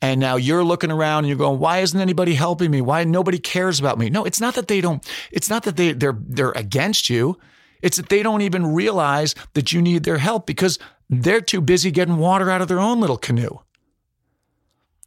And 0.00 0.20
now 0.20 0.36
you're 0.36 0.64
looking 0.64 0.90
around 0.90 1.20
and 1.20 1.28
you're 1.28 1.38
going, 1.38 1.58
why 1.58 1.78
isn't 1.78 2.00
anybody 2.00 2.34
helping 2.34 2.70
me? 2.70 2.80
Why 2.80 3.04
nobody 3.04 3.38
cares 3.38 3.80
about 3.80 3.98
me? 3.98 4.10
No, 4.10 4.24
it's 4.24 4.40
not 4.40 4.54
that 4.54 4.68
they 4.68 4.80
don't, 4.80 5.04
it's 5.32 5.50
not 5.50 5.64
that 5.64 5.76
they, 5.76 5.92
they're, 5.92 6.18
they're 6.18 6.52
against 6.52 7.08
you. 7.10 7.38
It's 7.82 7.96
that 7.96 8.08
they 8.08 8.22
don't 8.22 8.42
even 8.42 8.74
realize 8.74 9.34
that 9.54 9.72
you 9.72 9.82
need 9.82 10.04
their 10.04 10.18
help 10.18 10.46
because 10.46 10.78
they're 11.08 11.40
too 11.40 11.60
busy 11.60 11.90
getting 11.90 12.18
water 12.18 12.50
out 12.50 12.62
of 12.62 12.68
their 12.68 12.78
own 12.78 13.00
little 13.00 13.16
canoe. 13.16 13.58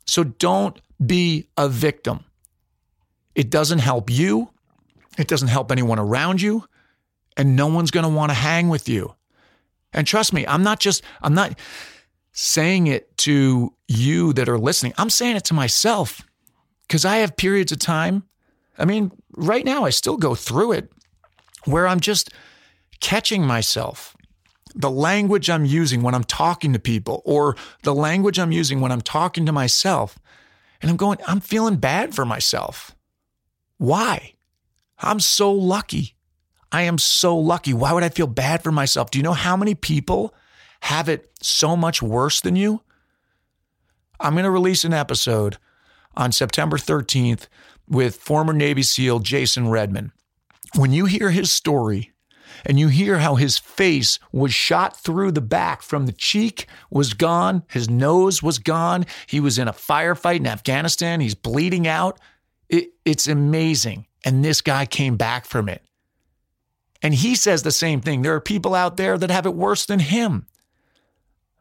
So 0.06 0.24
don't 0.24 0.80
be 1.04 1.48
a 1.58 1.70
victim. 1.70 2.24
It 3.36 3.50
doesn't 3.50 3.80
help 3.80 4.10
you. 4.10 4.50
It 5.18 5.28
doesn't 5.28 5.48
help 5.48 5.72
anyone 5.72 6.00
around 6.00 6.42
you. 6.42 6.66
And 7.38 7.56
no 7.56 7.68
one's 7.68 7.92
going 7.92 8.04
to 8.04 8.10
want 8.10 8.32
to 8.32 8.36
hang 8.36 8.70
with 8.70 8.90
you. 8.90 9.16
And 9.94 10.06
trust 10.06 10.34
me, 10.34 10.46
I'm 10.46 10.64
not 10.64 10.80
just, 10.80 11.04
I'm 11.22 11.34
not 11.34 11.58
saying 12.32 12.88
it 12.88 13.18
to 13.20 13.74
you 13.88 14.34
that 14.34 14.50
are 14.50 14.60
listening. 14.60 14.94
I'm 14.98 15.10
saying 15.10 15.36
it 15.36 15.46
to 15.46 15.54
myself 15.54 16.22
because 16.88 17.06
I 17.06 17.18
have 17.18 17.38
periods 17.38 17.72
of 17.72 17.80
time. 17.80 18.24
I 18.78 18.86
mean, 18.86 19.12
right 19.32 19.66
now, 19.66 19.84
I 19.84 19.90
still 19.90 20.18
go 20.18 20.36
through 20.36 20.74
it 20.74 20.92
where 21.66 21.88
I'm 21.88 22.00
just 22.00 22.30
catching 23.00 23.46
myself. 23.46 24.16
The 24.76 24.92
language 24.92 25.50
I'm 25.50 25.66
using 25.66 26.02
when 26.02 26.16
I'm 26.16 26.24
talking 26.24 26.74
to 26.74 26.80
people, 26.80 27.22
or 27.26 27.56
the 27.84 27.96
language 27.96 28.40
I'm 28.40 28.52
using 28.52 28.80
when 28.80 28.92
I'm 28.92 29.02
talking 29.02 29.46
to 29.46 29.52
myself. 29.52 30.20
And 30.82 30.90
I'm 30.90 30.98
going, 30.98 31.18
I'm 31.28 31.40
feeling 31.40 31.76
bad 31.78 32.16
for 32.16 32.26
myself. 32.26 32.96
Why? 33.78 34.34
I'm 35.00 35.20
so 35.20 35.52
lucky. 35.52 36.16
I 36.72 36.84
am 36.84 36.98
so 36.98 37.38
lucky. 37.38 37.74
Why 37.74 37.94
would 37.94 38.04
I 38.04 38.10
feel 38.10 38.28
bad 38.28 38.64
for 38.64 38.72
myself? 38.72 39.12
Do 39.12 39.20
you 39.20 39.24
know 39.24 39.34
how 39.34 39.58
many 39.58 39.76
people 39.76 40.34
have 40.82 41.10
it 41.10 41.32
so 41.42 41.76
much 41.76 42.02
worse 42.02 42.42
than 42.42 42.56
you? 42.56 42.82
I'm 44.20 44.34
going 44.34 44.44
to 44.44 44.52
release 44.52 44.84
an 44.84 44.94
episode 44.94 45.58
on 46.16 46.32
September 46.32 46.78
13th 46.78 47.48
with 47.88 48.18
former 48.18 48.54
Navy 48.54 48.84
SEAL 48.84 49.20
Jason 49.20 49.70
Redman. 49.70 50.12
When 50.76 50.92
you 50.92 51.06
hear 51.06 51.32
his 51.32 51.52
story 51.52 52.12
and 52.66 52.80
you 52.80 52.88
hear 52.88 53.20
how 53.20 53.36
his 53.36 53.58
face 53.58 54.20
was 54.32 54.54
shot 54.54 54.98
through 54.98 55.32
the 55.32 55.42
back 55.42 55.82
from 55.82 56.06
the 56.06 56.12
cheek 56.12 56.68
was 56.90 57.14
gone, 57.14 57.64
his 57.68 57.90
nose 57.90 58.42
was 58.44 58.60
gone, 58.60 59.06
he 59.28 59.40
was 59.40 59.58
in 59.58 59.68
a 59.68 59.74
firefight 59.74 60.38
in 60.38 60.48
Afghanistan, 60.48 61.20
he's 61.20 61.36
bleeding 61.36 61.88
out. 61.88 62.20
It, 62.70 62.92
it's 63.06 63.28
amazing. 63.28 64.06
And 64.26 64.44
this 64.44 64.62
guy 64.62 64.86
came 64.86 65.18
back 65.18 65.46
from 65.46 65.70
it. 65.70 65.82
And 67.02 67.14
he 67.14 67.36
says 67.36 67.64
the 67.64 67.72
same 67.72 68.02
thing. 68.02 68.22
There 68.22 68.36
are 68.36 68.42
people 68.42 68.76
out 68.76 68.98
there 68.98 69.18
that 69.18 69.32
have 69.32 69.46
it 69.46 69.56
worse 69.56 69.86
than 69.86 70.00
him. 70.00 70.46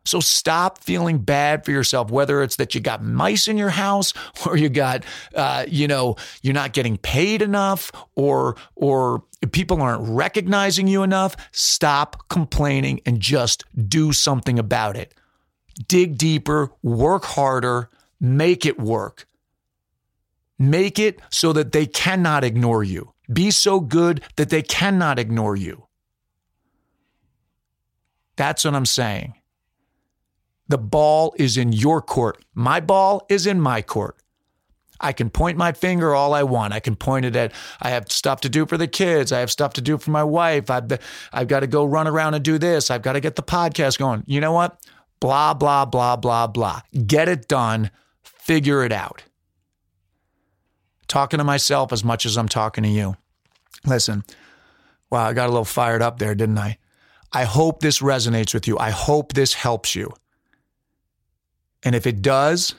So 0.09 0.21
stop 0.21 0.79
feeling 0.79 1.18
bad 1.18 1.66
for 1.66 1.71
yourself, 1.71 2.11
whether 2.11 2.42
it's 2.42 2.57
that 2.57 2.75
you 2.75 2.81
got 2.81 3.03
mice 3.03 3.47
in 3.47 3.59
your 3.59 3.68
house 3.68 4.14
or 4.47 4.57
you 4.57 4.71
got, 4.71 5.05
uh, 5.35 5.66
you 5.68 5.87
know, 5.87 6.16
you're 6.42 6.55
not 6.55 6.73
getting 6.73 6.97
paid 6.97 7.42
enough 7.42 7.92
or, 8.14 8.57
or 8.75 9.25
people 9.53 9.83
aren't 9.83 10.09
recognizing 10.09 10.88
you 10.88 11.03
enough. 11.03 11.37
Stop 11.53 12.29
complaining 12.29 13.01
and 13.05 13.21
just 13.21 13.64
do 13.88 14.12
something 14.12 14.59
about 14.59 14.97
it. 14.97 15.14
Dig 15.87 16.16
deeper, 16.16 16.73
work 16.83 17.25
harder, 17.25 17.90
make 18.18 18.64
it 18.64 18.81
work. 18.81 19.27
Make 20.59 20.99
it 20.99 21.21
so 21.31 21.53
that 21.53 21.73
they 21.73 21.87
cannot 21.87 22.42
ignore 22.44 22.83
you. 22.83 23.12
Be 23.33 23.51
so 23.51 23.79
good 23.79 24.23
that 24.37 24.49
they 24.49 24.62
cannot 24.62 25.18
ignore 25.18 25.55
you. 25.55 25.87
That's 28.37 28.64
what 28.64 28.75
I'm 28.75 28.87
saying. 28.87 29.38
The 30.69 30.79
ball 30.79 31.35
is 31.39 31.57
in 31.57 31.73
your 31.73 32.03
court. 32.03 32.45
My 32.55 32.81
ball 32.81 33.27
is 33.29 33.47
in 33.47 33.61
my 33.61 33.83
court. 33.83 34.17
I 35.01 35.13
can 35.13 35.31
point 35.31 35.57
my 35.57 35.73
finger 35.73 36.15
all 36.15 36.35
I 36.35 36.43
want. 36.43 36.73
I 36.73 36.81
can 36.81 36.97
point 36.97 37.25
it 37.25 37.37
at, 37.37 37.53
I 37.81 37.91
have 37.91 38.11
stuff 38.11 38.41
to 38.43 38.49
do 38.49 38.67
for 38.67 38.77
the 38.77 38.89
kids. 38.89 39.33
I 39.33 39.41
have 39.41 39.51
stuff 39.51 39.75
to 39.75 39.81
do 39.81 39.97
for 39.97 40.11
my 40.11 40.25
wife. 40.25 40.71
I've, 40.71 40.99
I've 41.33 41.49
got 41.49 41.61
to 41.61 41.67
go 41.67 41.85
run 41.85 42.09
around 42.09 42.35
and 42.35 42.45
do 42.45 42.59
this. 42.59 42.91
I've 42.91 43.03
got 43.03 43.13
to 43.13 43.21
get 43.21 43.37
the 43.37 43.43
podcast 43.43 43.99
going. 43.99 44.25
You 44.27 44.41
know 44.41 44.53
what? 44.53 44.85
Blah, 45.21 45.55
blah, 45.55 45.85
blah, 45.85 46.17
blah, 46.17 46.47
blah. 46.49 46.81
Get 47.07 47.29
it 47.29 47.49
done. 47.49 47.91
Figure 48.23 48.85
it 48.85 48.93
out. 48.93 49.23
Talking 51.07 51.39
to 51.39 51.45
myself 51.45 51.93
as 51.93 52.05
much 52.05 52.27
as 52.27 52.37
I'm 52.37 52.49
talking 52.49 52.85
to 52.85 52.91
you. 52.91 53.17
Listen, 53.87 54.25
wow, 55.11 55.27
I 55.27 55.33
got 55.33 55.47
a 55.47 55.53
little 55.53 55.65
fired 55.65 56.03
up 56.03 56.19
there, 56.19 56.35
didn't 56.35 56.59
I? 56.59 56.79
I 57.33 57.45
hope 57.45 57.81
this 57.81 58.01
resonates 58.01 58.53
with 58.53 58.67
you. 58.67 58.79
I 58.79 58.91
hope 58.91 59.33
this 59.33 59.55
helps 59.55 59.95
you. 59.95 60.13
And 61.85 61.95
if 61.95 62.07
it 62.07 62.23
does, 62.23 62.75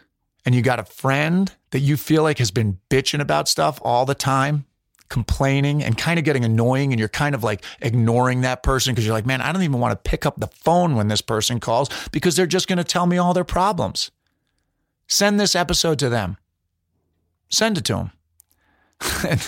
and 0.45 0.55
you 0.55 0.61
got 0.61 0.79
a 0.79 0.83
friend 0.83 1.51
that 1.71 1.79
you 1.79 1.97
feel 1.97 2.23
like 2.23 2.39
has 2.39 2.51
been 2.51 2.79
bitching 2.89 3.21
about 3.21 3.47
stuff 3.47 3.79
all 3.83 4.05
the 4.05 4.15
time, 4.15 4.65
complaining 5.09 5.83
and 5.83 5.97
kind 5.97 6.19
of 6.19 6.25
getting 6.25 6.45
annoying, 6.45 6.91
and 6.91 6.99
you're 6.99 7.09
kind 7.09 7.35
of 7.35 7.43
like 7.43 7.63
ignoring 7.81 8.41
that 8.41 8.63
person 8.63 8.93
because 8.93 9.05
you're 9.05 9.13
like, 9.13 9.25
man, 9.25 9.41
I 9.41 9.51
don't 9.51 9.63
even 9.63 9.79
want 9.79 9.91
to 9.91 10.09
pick 10.09 10.25
up 10.25 10.39
the 10.39 10.47
phone 10.47 10.95
when 10.95 11.07
this 11.07 11.21
person 11.21 11.59
calls 11.59 11.89
because 12.11 12.35
they're 12.35 12.45
just 12.45 12.67
going 12.67 12.77
to 12.77 12.83
tell 12.83 13.05
me 13.05 13.17
all 13.17 13.33
their 13.33 13.43
problems. 13.43 14.11
Send 15.07 15.39
this 15.39 15.55
episode 15.55 15.99
to 15.99 16.09
them. 16.09 16.37
Send 17.49 17.77
it 17.79 17.85
to 17.85 17.93
them. 17.93 18.11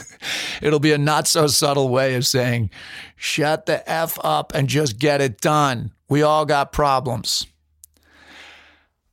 It'll 0.62 0.80
be 0.80 0.94
a 0.94 0.98
not 0.98 1.28
so 1.28 1.48
subtle 1.48 1.90
way 1.90 2.16
of 2.16 2.26
saying, 2.26 2.72
shut 3.16 3.66
the 3.66 3.88
F 3.90 4.18
up 4.24 4.54
and 4.56 4.68
just 4.68 4.98
get 4.98 5.22
it 5.22 5.42
done. 5.42 5.92
We 6.10 6.24
all 6.24 6.46
got 6.46 6.72
problems. 6.72 7.46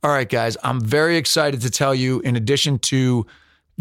All 0.01 0.11
right, 0.11 0.29
guys, 0.29 0.55
I'm 0.63 0.79
very 0.79 1.17
excited 1.17 1.59
to 1.61 1.69
tell 1.69 1.93
you, 1.93 2.21
in 2.21 2.37
addition 2.37 2.79
to 2.79 3.25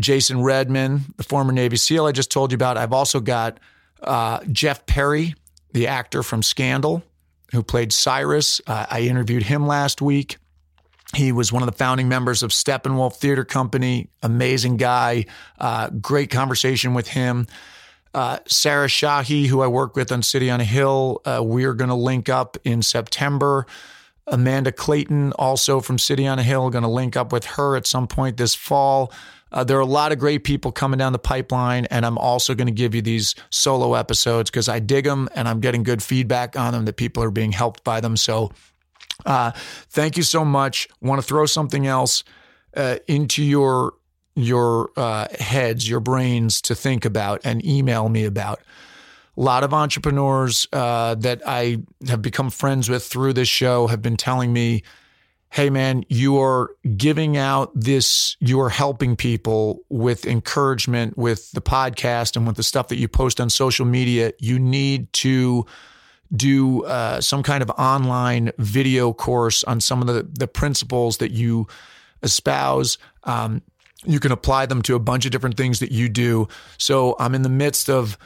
Jason 0.01 0.43
Redman, 0.43 1.03
the 1.17 1.23
former 1.23 1.53
Navy 1.53 1.77
SEAL 1.77 2.07
I 2.07 2.13
just 2.13 2.33
told 2.33 2.51
you 2.51 2.57
about, 2.57 2.77
I've 2.77 2.93
also 2.93 3.21
got 3.21 3.61
uh, 4.03 4.41
Jeff 4.51 4.85
Perry, 4.87 5.37
the 5.73 5.87
actor 5.87 6.25
from 6.25 6.43
Scandal, 6.43 7.05
who 7.53 7.63
played 7.63 7.93
Cyrus. 7.93 8.61
Uh, 8.67 8.87
I 8.91 9.03
interviewed 9.03 9.45
him 9.45 9.69
last 9.69 10.03
week. 10.03 10.39
He 11.15 11.31
was 11.31 11.53
one 11.53 11.63
of 11.63 11.67
the 11.67 11.77
founding 11.77 12.09
members 12.09 12.43
of 12.43 12.51
Steppenwolf 12.51 13.15
Theater 13.17 13.45
Company. 13.45 14.11
Amazing 14.21 14.77
guy. 14.77 15.27
Uh, 15.57 15.89
great 15.91 16.31
conversation 16.31 16.95
with 16.95 17.07
him. 17.07 17.47
Uh, 18.13 18.39
Sarah 18.47 18.89
Shahi, 18.89 19.47
who 19.47 19.61
I 19.61 19.69
work 19.69 19.95
with 19.95 20.11
on 20.11 20.23
City 20.23 20.51
on 20.51 20.61
a 20.61 20.65
Hill, 20.65 21.21
uh, 21.25 21.41
we're 21.45 21.75
going 21.75 21.91
to 21.91 21.95
link 21.95 22.29
up 22.29 22.57
in 22.65 22.83
September. 22.83 23.67
Amanda 24.31 24.73
Clayton, 24.73 25.33
also 25.33 25.81
from 25.81 25.99
City 25.99 26.27
on 26.27 26.39
a 26.39 26.43
Hill, 26.43 26.71
going 26.71 26.83
to 26.83 26.89
link 26.89 27.17
up 27.17 27.33
with 27.33 27.45
her 27.45 27.77
at 27.77 27.87
some 27.87 28.07
point 28.07 28.37
this 28.37 28.55
fall. 28.55 29.13
Uh, 29.51 29.65
there 29.65 29.79
are 29.79 29.81
a 29.81 29.87
lot 29.87 30.13
of 30.13 30.19
great 30.19 30.45
people 30.45 30.71
coming 30.71 30.99
down 30.99 31.13
the 31.13 31.19
pipeline, 31.19 31.87
and 31.87 32.05
I'm 32.05 32.19
also 32.19 32.55
going 32.55 32.67
to 32.67 32.73
give 32.73 32.95
you 32.95 33.01
these 33.01 33.35
solo 33.51 33.95
episodes 33.95 34.51
because 34.51 34.69
I 34.69 34.79
dig 34.79 35.05
them 35.05 35.29
and 35.35 35.49
I'm 35.49 35.61
getting 35.61 35.83
good 35.83 36.03
feedback 36.03 36.57
on 36.57 36.75
them 36.75 36.85
that 36.85 36.97
people 36.97 37.23
are 37.23 37.31
being 37.31 37.53
helped 37.53 37.83
by 37.83 38.01
them. 38.01 38.17
So, 38.17 38.53
uh, 39.25 39.53
thank 39.91 40.17
you 40.17 40.23
so 40.23 40.45
much. 40.45 40.89
Want 41.01 41.21
to 41.21 41.27
throw 41.27 41.47
something 41.47 41.87
else 41.87 42.25
uh, 42.77 42.99
into 43.07 43.43
your 43.43 43.95
your 44.35 44.91
uh, 44.97 45.27
heads, 45.41 45.89
your 45.89 45.99
brains 45.99 46.61
to 46.63 46.75
think 46.75 47.05
about, 47.05 47.41
and 47.43 47.65
email 47.65 48.09
me 48.09 48.25
about 48.25 48.61
a 49.39 49.41
lot 49.41 49.63
of 49.63 49.73
entrepreneurs 49.73 50.67
uh, 50.73 51.15
that 51.15 51.43
I 51.47 51.79
have 52.09 52.21
become 52.21 52.51
friends 52.51 52.89
with 52.89 53.05
through 53.05 53.35
this 53.35 53.49
show 53.49 53.87
have 53.87 54.03
been 54.03 54.17
telling 54.17 54.53
me, 54.53 54.83
hey, 55.51 55.71
man, 55.71 56.05
you 56.09 56.41
are 56.41 56.71
giving 56.97 57.37
out 57.37 57.71
this, 57.73 58.37
you 58.41 58.61
are 58.61 58.69
helping 58.69 59.15
people 59.15 59.81
with 59.89 60.27
encouragement 60.27 61.17
with 61.17 61.53
the 61.53 61.61
podcast 61.61 62.37
and 62.37 62.49
with 62.49 62.57
the 62.57 62.65
stuff 62.65 62.89
that 62.89 62.97
you 62.97 63.07
post 63.07 63.41
on 63.41 63.49
social 63.49 63.87
media. 63.87 64.33
You 64.41 64.59
need 64.59 65.13
to 65.15 65.65
do 66.35 66.85
uh, 66.85 67.21
some 67.21 67.45
kind 67.45 67.63
of 67.63 67.71
online 67.71 68.51
video 68.59 69.13
course 69.13 69.63
on 69.65 69.81
some 69.81 70.01
of 70.01 70.09
the, 70.09 70.29
the 70.37 70.49
principles 70.49 71.19
that 71.19 71.31
you 71.31 71.69
espouse. 72.25 72.99
Um, 73.23 73.63
you 74.05 74.19
can 74.19 74.33
apply 74.33 74.67
them 74.67 74.83
to 74.83 74.97
a 74.97 75.01
bunch 75.01 75.27
of 75.27 75.31
different 75.31 75.57
things 75.57 75.79
that 75.79 75.93
you 75.93 76.09
do. 76.09 76.49
So 76.77 77.15
I'm 77.21 77.37
in 77.37 77.43
the 77.43 77.49
midst 77.49 77.89
of 77.89 78.19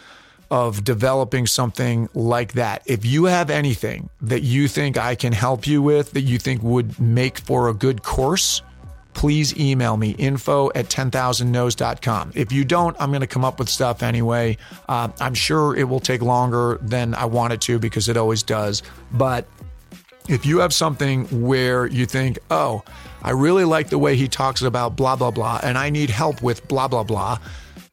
of 0.52 0.84
developing 0.84 1.46
something 1.46 2.10
like 2.12 2.52
that. 2.52 2.82
If 2.84 3.06
you 3.06 3.24
have 3.24 3.48
anything 3.48 4.10
that 4.20 4.42
you 4.42 4.68
think 4.68 4.98
I 4.98 5.14
can 5.14 5.32
help 5.32 5.66
you 5.66 5.80
with 5.80 6.12
that 6.12 6.20
you 6.20 6.36
think 6.36 6.62
would 6.62 7.00
make 7.00 7.38
for 7.38 7.70
a 7.70 7.74
good 7.74 8.02
course, 8.02 8.60
please 9.14 9.58
email 9.58 9.96
me 9.96 10.10
info 10.10 10.70
at 10.74 10.90
10,000nos.com. 10.90 12.32
If 12.34 12.52
you 12.52 12.66
don't, 12.66 12.94
I'm 13.00 13.08
going 13.08 13.22
to 13.22 13.26
come 13.26 13.46
up 13.46 13.58
with 13.58 13.70
stuff 13.70 14.02
anyway. 14.02 14.58
Uh, 14.90 15.08
I'm 15.20 15.32
sure 15.32 15.74
it 15.74 15.84
will 15.84 16.00
take 16.00 16.20
longer 16.20 16.78
than 16.82 17.14
I 17.14 17.24
want 17.24 17.54
it 17.54 17.62
to 17.62 17.78
because 17.78 18.10
it 18.10 18.18
always 18.18 18.42
does. 18.42 18.82
But 19.10 19.46
if 20.28 20.44
you 20.44 20.58
have 20.58 20.74
something 20.74 21.24
where 21.46 21.86
you 21.86 22.04
think, 22.04 22.38
oh, 22.50 22.82
I 23.22 23.30
really 23.30 23.64
like 23.64 23.88
the 23.88 23.98
way 23.98 24.16
he 24.16 24.28
talks 24.28 24.60
about 24.60 24.96
blah, 24.96 25.16
blah, 25.16 25.30
blah, 25.30 25.60
and 25.62 25.78
I 25.78 25.88
need 25.88 26.10
help 26.10 26.42
with 26.42 26.68
blah, 26.68 26.88
blah, 26.88 27.04
blah, 27.04 27.38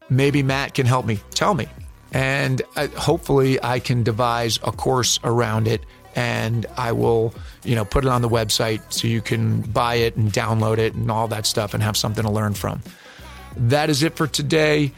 maybe 0.09 0.43
Matt 0.43 0.73
can 0.73 0.85
help 0.85 1.05
me. 1.05 1.21
Tell 1.31 1.53
me 1.53 1.69
and 2.11 2.61
uh, 2.75 2.87
hopefully 2.87 3.61
I 3.61 3.79
can 3.79 4.03
devise 4.03 4.57
a 4.63 4.71
course 4.71 5.19
around 5.23 5.67
it 5.67 5.83
and 6.15 6.65
I 6.77 6.91
will, 6.91 7.33
you 7.63 7.75
know, 7.75 7.85
put 7.85 8.03
it 8.03 8.09
on 8.09 8.21
the 8.21 8.29
website 8.29 8.81
so 8.91 9.07
you 9.07 9.21
can 9.21 9.61
buy 9.61 9.95
it 9.95 10.15
and 10.15 10.31
download 10.31 10.77
it 10.77 10.93
and 10.95 11.09
all 11.11 11.27
that 11.29 11.45
stuff 11.45 11.73
and 11.73 11.83
have 11.83 11.95
something 11.95 12.23
to 12.23 12.31
learn 12.31 12.53
from. 12.53 12.81
That 13.55 13.89
is 13.89 14.03
it 14.03 14.15
for 14.15 14.27
today. 14.27 14.91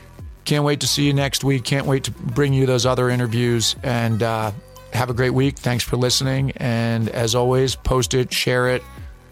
Can't 0.45 0.63
wait 0.63 0.79
to 0.79 0.87
see 0.87 1.05
you 1.05 1.13
next 1.13 1.43
week. 1.43 1.63
Can't 1.63 1.85
wait 1.85 2.05
to 2.05 2.11
bring 2.11 2.53
you 2.53 2.65
those 2.65 2.85
other 2.85 3.09
interviews 3.09 3.75
and 3.83 4.23
uh, 4.23 4.51
have 4.93 5.09
a 5.09 5.13
great 5.13 5.31
week. 5.31 5.57
Thanks 5.57 5.83
for 5.83 5.97
listening. 5.97 6.51
And 6.57 7.09
as 7.09 7.35
always, 7.35 7.75
post 7.75 8.13
it, 8.13 8.33
share 8.33 8.69
it, 8.69 8.83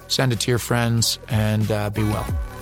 send 0.08 0.34
it 0.34 0.40
to 0.42 0.52
your 0.52 0.60
friends, 0.60 1.20
and 1.30 1.70
uh, 1.72 1.90
be 1.90 2.04
well. 2.04 2.59